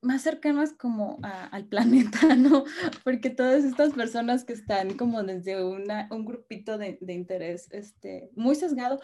más 0.01 0.23
cercanas 0.23 0.73
como 0.73 1.19
al 1.23 1.67
planeta, 1.67 2.21
¿no? 2.37 2.65
Porque 3.05 3.31
todas 3.31 3.65
estas 3.65 3.93
personas 3.93 4.45
que 4.45 4.53
están 4.53 4.97
como 4.97 5.23
desde 5.23 5.65
una, 5.65 6.09
un 6.11 6.25
grupito 6.25 6.79
de, 6.79 6.99
de 7.01 7.13
interés 7.15 7.69
este, 7.73 8.31
muy 8.35 8.55
sesgado, 8.55 9.01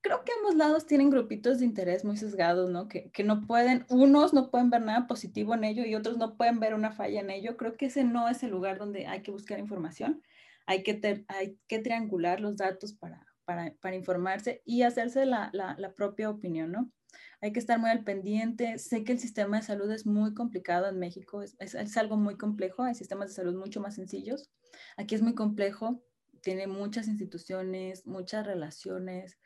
creo 0.00 0.24
que 0.24 0.32
ambos 0.38 0.54
lados 0.54 0.86
tienen 0.86 1.10
grupitos 1.10 1.58
de 1.58 1.64
interés 1.64 2.04
muy 2.04 2.16
sesgados, 2.16 2.70
¿no? 2.70 2.88
Que, 2.88 3.10
que, 3.10 3.24
no 3.24 3.46
pueden, 3.46 3.84
unos 3.88 4.32
no 4.32 4.50
pueden 4.50 4.70
ver 4.70 4.82
nada 4.82 5.06
positivo 5.06 5.54
en 5.54 5.64
ello 5.64 5.84
y 5.84 5.94
otros 5.94 6.18
no 6.18 6.36
pueden 6.36 6.60
ver 6.60 6.74
una 6.74 6.92
falla 6.92 7.20
en 7.20 7.30
ello. 7.30 7.56
Creo 7.56 7.76
que 7.76 7.86
ese 7.86 8.04
no 8.04 8.28
es 8.28 8.42
el 8.42 8.50
lugar 8.50 8.78
donde 8.78 9.06
hay 9.06 9.22
que 9.22 9.30
buscar 9.30 9.58
información. 9.58 10.22
Hay 10.66 10.82
que, 10.82 11.24
hay 11.28 11.58
que 11.66 11.78
triangular 11.78 12.40
los 12.40 12.56
datos 12.56 12.92
para, 12.92 13.26
para, 13.44 13.74
para 13.80 13.96
informarse 13.96 14.62
y 14.64 14.82
hacerse 14.82 15.24
la, 15.26 15.50
la, 15.52 15.74
la, 15.78 15.94
propia 15.94 16.30
opinión, 16.30 16.72
¿no? 16.72 16.90
Hay 17.40 17.52
que 17.52 17.60
estar 17.60 17.78
muy 17.78 17.90
al 17.90 18.04
pendiente. 18.04 18.78
Sé 18.78 19.04
que 19.04 19.12
el 19.12 19.18
sistema 19.18 19.58
de 19.58 19.62
salud 19.62 19.90
es 19.90 20.06
muy 20.06 20.34
complicado 20.34 20.88
en 20.88 20.98
México, 20.98 21.42
es, 21.42 21.96
algo 21.96 22.16
muy 22.16 22.36
complejo. 22.36 22.82
Hay 22.82 22.94
sistemas 22.94 23.28
de 23.28 23.34
salud 23.34 23.54
mucho 23.54 23.80
más 23.80 23.94
sencillos. 23.94 24.50
Aquí 24.96 25.14
es 25.14 25.22
muy 25.22 25.34
complejo, 25.34 26.02
tiene 26.42 26.66
muchas 26.66 27.08
instituciones, 27.08 28.06
muchas 28.06 28.46
relaciones 28.46 29.38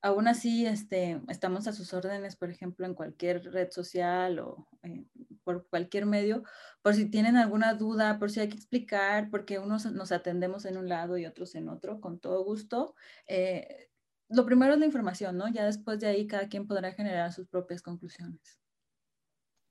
Aún 0.00 0.28
así, 0.28 0.64
este, 0.64 1.20
estamos 1.28 1.66
a 1.66 1.72
sus 1.72 1.92
órdenes, 1.92 2.36
por 2.36 2.50
ejemplo, 2.50 2.86
en 2.86 2.94
cualquier 2.94 3.42
red 3.52 3.70
social 3.72 4.38
o 4.38 4.68
eh, 4.84 5.04
por 5.42 5.68
cualquier 5.68 6.06
medio, 6.06 6.44
por 6.82 6.94
si 6.94 7.10
tienen 7.10 7.36
alguna 7.36 7.74
duda, 7.74 8.18
por 8.20 8.30
si 8.30 8.38
hay 8.38 8.48
que 8.48 8.56
explicar, 8.56 9.28
porque 9.28 9.58
unos 9.58 9.90
nos 9.92 10.12
atendemos 10.12 10.66
en 10.66 10.76
un 10.76 10.88
lado 10.88 11.18
y 11.18 11.26
otros 11.26 11.56
en 11.56 11.68
otro, 11.68 12.00
con 12.00 12.20
todo 12.20 12.44
gusto. 12.44 12.94
Eh, 13.26 13.87
lo 14.28 14.44
primero 14.44 14.74
es 14.74 14.78
la 14.78 14.86
información, 14.86 15.36
¿no? 15.36 15.48
Ya 15.48 15.64
después 15.64 15.98
de 16.00 16.06
ahí 16.06 16.26
cada 16.26 16.48
quien 16.48 16.66
podrá 16.66 16.92
generar 16.92 17.32
sus 17.32 17.48
propias 17.48 17.82
conclusiones. 17.82 18.60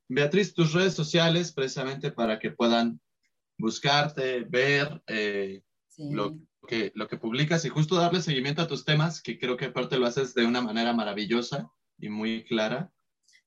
Beatriz, 0.09 0.53
tus 0.53 0.73
redes 0.73 0.93
sociales, 0.93 1.51
precisamente 1.51 2.11
para 2.11 2.39
que 2.39 2.51
puedan 2.51 2.99
buscarte, 3.57 4.41
ver 4.41 5.03
eh, 5.07 5.63
lo 5.97 6.37
que, 6.67 6.91
lo 6.95 7.07
que 7.07 7.17
publicas 7.17 7.65
y 7.65 7.69
justo 7.69 7.95
darle 7.95 8.21
seguimiento 8.21 8.61
a 8.61 8.67
tus 8.67 8.85
temas, 8.85 9.21
que 9.21 9.37
creo 9.37 9.57
que 9.57 9.65
aparte 9.65 9.97
lo 9.97 10.05
haces 10.05 10.33
de 10.33 10.45
una 10.45 10.61
manera 10.61 10.93
maravillosa 10.93 11.69
y 11.97 12.09
muy 12.09 12.45
clara. 12.45 12.91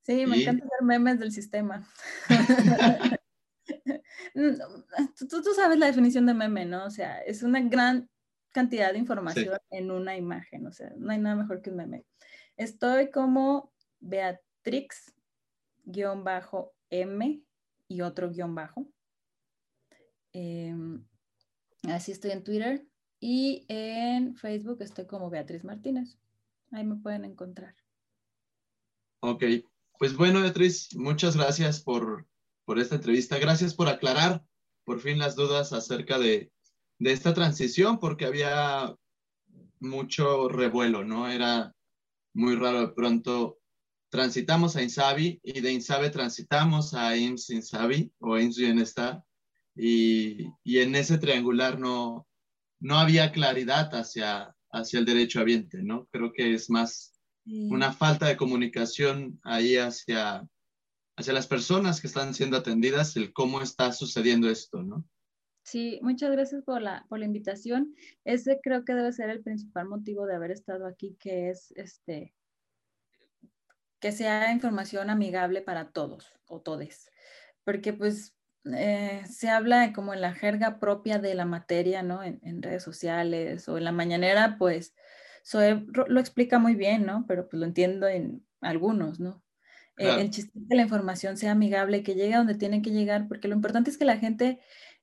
Sí, 0.02 0.26
me 0.26 0.42
encanta 0.42 0.64
hacer 0.64 0.86
memes 0.86 1.18
del 1.18 1.32
sistema. 1.32 1.88
tú, 5.18 5.42
tú, 5.42 5.54
sabes 5.54 5.78
la 5.78 5.86
definición 5.86 6.26
de 6.26 6.34
meme, 6.34 6.66
¿no? 6.66 6.84
O 6.84 6.90
sea, 6.90 7.20
es 7.20 7.42
una 7.42 7.60
gran 7.60 8.08
cantidad 8.52 8.92
de 8.92 8.98
información 8.98 9.58
en 9.70 9.90
una 9.90 10.16
imagen, 10.16 10.66
o 10.66 10.72
sea, 10.72 10.92
no 10.96 11.12
hay 11.12 11.18
nada 11.18 11.36
mejor 11.36 11.62
que 11.62 11.70
un 11.70 11.76
meme. 11.76 12.04
Estoy 12.56 13.10
como 13.10 13.72
Beatrix 14.00 15.14
guion 15.84 16.24
bajo 16.24 16.74
M 16.90 17.42
y 17.88 18.00
otro 18.02 18.30
guion 18.30 18.54
bajo. 18.54 18.86
Em, 20.32 21.04
así 21.84 22.12
estoy 22.12 22.32
en 22.32 22.44
Twitter. 22.44 22.86
Y 23.22 23.66
en 23.68 24.34
Facebook 24.34 24.78
estoy 24.80 25.06
como 25.06 25.28
Beatriz 25.28 25.62
Martínez. 25.62 26.18
Ahí 26.72 26.84
me 26.84 26.96
pueden 26.96 27.24
encontrar. 27.24 27.74
Ok, 29.20 29.44
pues 29.98 30.16
bueno, 30.16 30.40
Beatriz, 30.40 30.96
muchas 30.96 31.36
gracias 31.36 31.82
por, 31.82 32.26
por 32.64 32.78
esta 32.78 32.94
entrevista. 32.94 33.38
Gracias 33.38 33.74
por 33.74 33.88
aclarar 33.88 34.42
por 34.84 35.00
fin 35.00 35.18
las 35.18 35.36
dudas 35.36 35.74
acerca 35.74 36.18
de, 36.18 36.50
de 37.00 37.12
esta 37.12 37.34
transición, 37.34 37.98
porque 37.98 38.26
había 38.26 38.94
mucho 39.80 40.48
revuelo, 40.48 41.02
¿no? 41.02 41.28
Era 41.28 41.74
muy 42.34 42.54
raro 42.54 42.82
de 42.82 42.88
pronto 42.88 43.58
transitamos 44.10 44.76
a 44.76 44.82
Insabi 44.82 45.40
y 45.42 45.60
de 45.60 45.72
Insabi 45.72 46.10
transitamos 46.10 46.94
a 46.94 47.16
IMSS 47.16 47.50
Insabi 47.50 48.12
o 48.18 48.38
IMSS 48.38 48.58
Bienestar 48.58 49.24
y, 49.74 50.46
y 50.62 50.78
en 50.80 50.94
ese 50.94 51.16
triangular 51.16 51.78
no, 51.78 52.28
no 52.80 52.98
había 52.98 53.32
claridad 53.32 53.94
hacia, 53.94 54.54
hacia 54.70 54.98
el 54.98 55.06
derecho 55.06 55.40
habiente, 55.40 55.82
¿no? 55.82 56.06
Creo 56.12 56.32
que 56.32 56.54
es 56.54 56.68
más 56.68 57.14
una 57.46 57.92
falta 57.92 58.26
de 58.26 58.36
comunicación 58.36 59.40
ahí 59.42 59.76
hacia, 59.76 60.46
hacia 61.16 61.32
las 61.32 61.46
personas 61.46 62.00
que 62.00 62.06
están 62.06 62.34
siendo 62.34 62.58
atendidas, 62.58 63.16
el 63.16 63.32
cómo 63.32 63.62
está 63.62 63.90
sucediendo 63.92 64.50
esto, 64.50 64.82
¿no? 64.82 65.04
Sí, 65.62 66.00
muchas 66.02 66.30
gracias 66.30 66.62
por 66.64 66.82
la, 66.82 67.06
por 67.08 67.18
la 67.18 67.26
invitación. 67.26 67.94
Ese 68.24 68.60
creo 68.62 68.84
que 68.84 68.94
debe 68.94 69.12
ser 69.12 69.30
el 69.30 69.42
principal 69.42 69.86
motivo 69.86 70.26
de 70.26 70.34
haber 70.34 70.50
estado 70.50 70.86
aquí, 70.86 71.16
que 71.20 71.50
es 71.50 71.72
este 71.76 72.34
que 74.00 74.12
sea 74.12 74.50
información 74.50 75.10
amigable 75.10 75.60
para 75.60 75.90
todos 75.90 76.32
o 76.46 76.60
todes. 76.60 77.10
Porque 77.64 77.92
pues 77.92 78.34
eh, 78.64 79.22
se 79.30 79.48
habla 79.48 79.92
como 79.92 80.14
en 80.14 80.22
la 80.22 80.32
jerga 80.34 80.80
propia 80.80 81.18
de 81.18 81.34
la 81.34 81.44
materia, 81.44 82.02
¿no? 82.02 82.22
En, 82.22 82.62
redes 82.62 82.82
sociales 82.82 83.68
o 83.68 83.78
en 83.78 83.84
la 83.84 83.92
mañanera, 83.92 84.56
pues 84.58 84.94
Zoe 85.46 85.86
lo 86.08 86.20
explica 86.20 86.58
muy 86.58 86.74
bien, 86.74 87.06
¿no? 87.06 87.24
Pero 87.28 87.48
pues 87.48 87.60
lo 87.60 87.66
entiendo 87.66 88.08
en 88.08 88.44
algunos, 88.60 89.20
¿no? 89.20 89.42
Eh, 89.98 90.16
el 90.18 90.30
chiste 90.30 90.58
es 90.58 90.68
que 90.68 90.76
la 90.76 90.82
información 90.82 91.36
sea 91.36 91.52
amigable, 91.52 92.02
que 92.02 92.14
llegue 92.14 92.34
a 92.34 92.38
donde 92.38 92.54
tiene 92.54 92.80
que 92.80 92.90
llegar, 92.90 93.28
porque 93.28 93.48
lo 93.48 93.54
importante 93.54 93.90
es 93.90 93.98
que 93.98 94.06
la 94.06 94.16
gente 94.16 94.60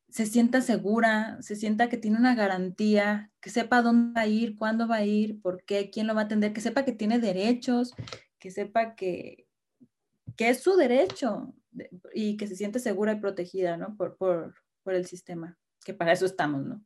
se 0.10 0.26
sienta 0.26 0.62
segura, 0.62 1.38
se 1.42 1.56
sienta 1.56 1.90
que 1.90 1.98
tiene 1.98 2.18
una 2.18 2.36
garantía, 2.36 3.32
que 3.42 3.50
sepa 3.50 3.82
dónde 3.82 4.14
va 4.14 4.22
a 4.22 4.28
ir, 4.28 4.56
cuándo 4.56 4.88
va 4.88 4.98
a 4.98 5.06
ir, 5.06 5.42
por 5.42 5.64
qué, 5.64 5.90
quién 5.90 6.08
lo 6.08 6.16
va 6.16 6.22
a 6.22 6.24
atender, 6.26 6.54
que 6.54 6.62
sepa 6.62 6.86
que 6.86 6.94
tiene 6.94 7.20
derechos, 7.20 7.94
que 8.40 8.52
sepa 8.52 8.96
que, 8.96 9.48
que 10.36 10.50
es 10.50 10.62
su 10.62 10.76
derecho, 10.76 11.54
y 12.14 12.38
que 12.38 12.48
se 12.48 12.56
siente 12.56 12.80
segura 12.80 13.14
y 13.14 13.20
protegida, 13.20 13.78
¿no? 13.78 13.96
Por, 13.96 14.18
por, 14.18 14.56
por 14.84 14.94
el 14.94 15.06
sistema, 15.06 15.58
que 15.84 15.94
para 15.94 16.12
eso 16.12 16.26
estamos, 16.26 16.66
¿no? 16.66 16.84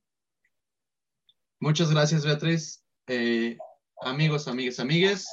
Muchas 1.59 1.91
gracias, 1.91 2.25
Beatriz. 2.25 2.83
Eh, 3.07 3.57
amigos, 4.01 4.47
amigas, 4.47 4.79
amigues, 4.79 5.27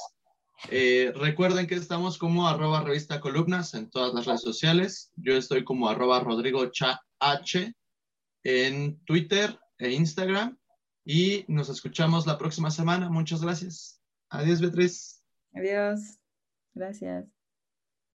eh, 0.69 1.11
recuerden 1.15 1.67
que 1.67 1.75
estamos 1.75 2.17
como 2.17 2.47
arroba 2.47 2.83
revista 2.83 3.19
columnas 3.19 3.73
en 3.73 3.89
todas 3.89 4.13
las 4.13 4.25
redes 4.25 4.41
sociales. 4.41 5.11
Yo 5.15 5.35
estoy 5.35 5.63
como 5.63 5.89
arroba 5.89 6.19
Rodrigo 6.19 6.67
Cha 6.67 7.01
en 8.43 8.99
Twitter 9.05 9.57
e 9.77 9.91
Instagram. 9.91 10.57
Y 11.05 11.45
nos 11.47 11.69
escuchamos 11.69 12.27
la 12.27 12.37
próxima 12.37 12.69
semana. 12.69 13.09
Muchas 13.09 13.41
gracias. 13.41 14.01
Adiós, 14.29 14.61
Beatriz. 14.61 15.23
Adiós. 15.53 16.19
Gracias. 16.73 17.38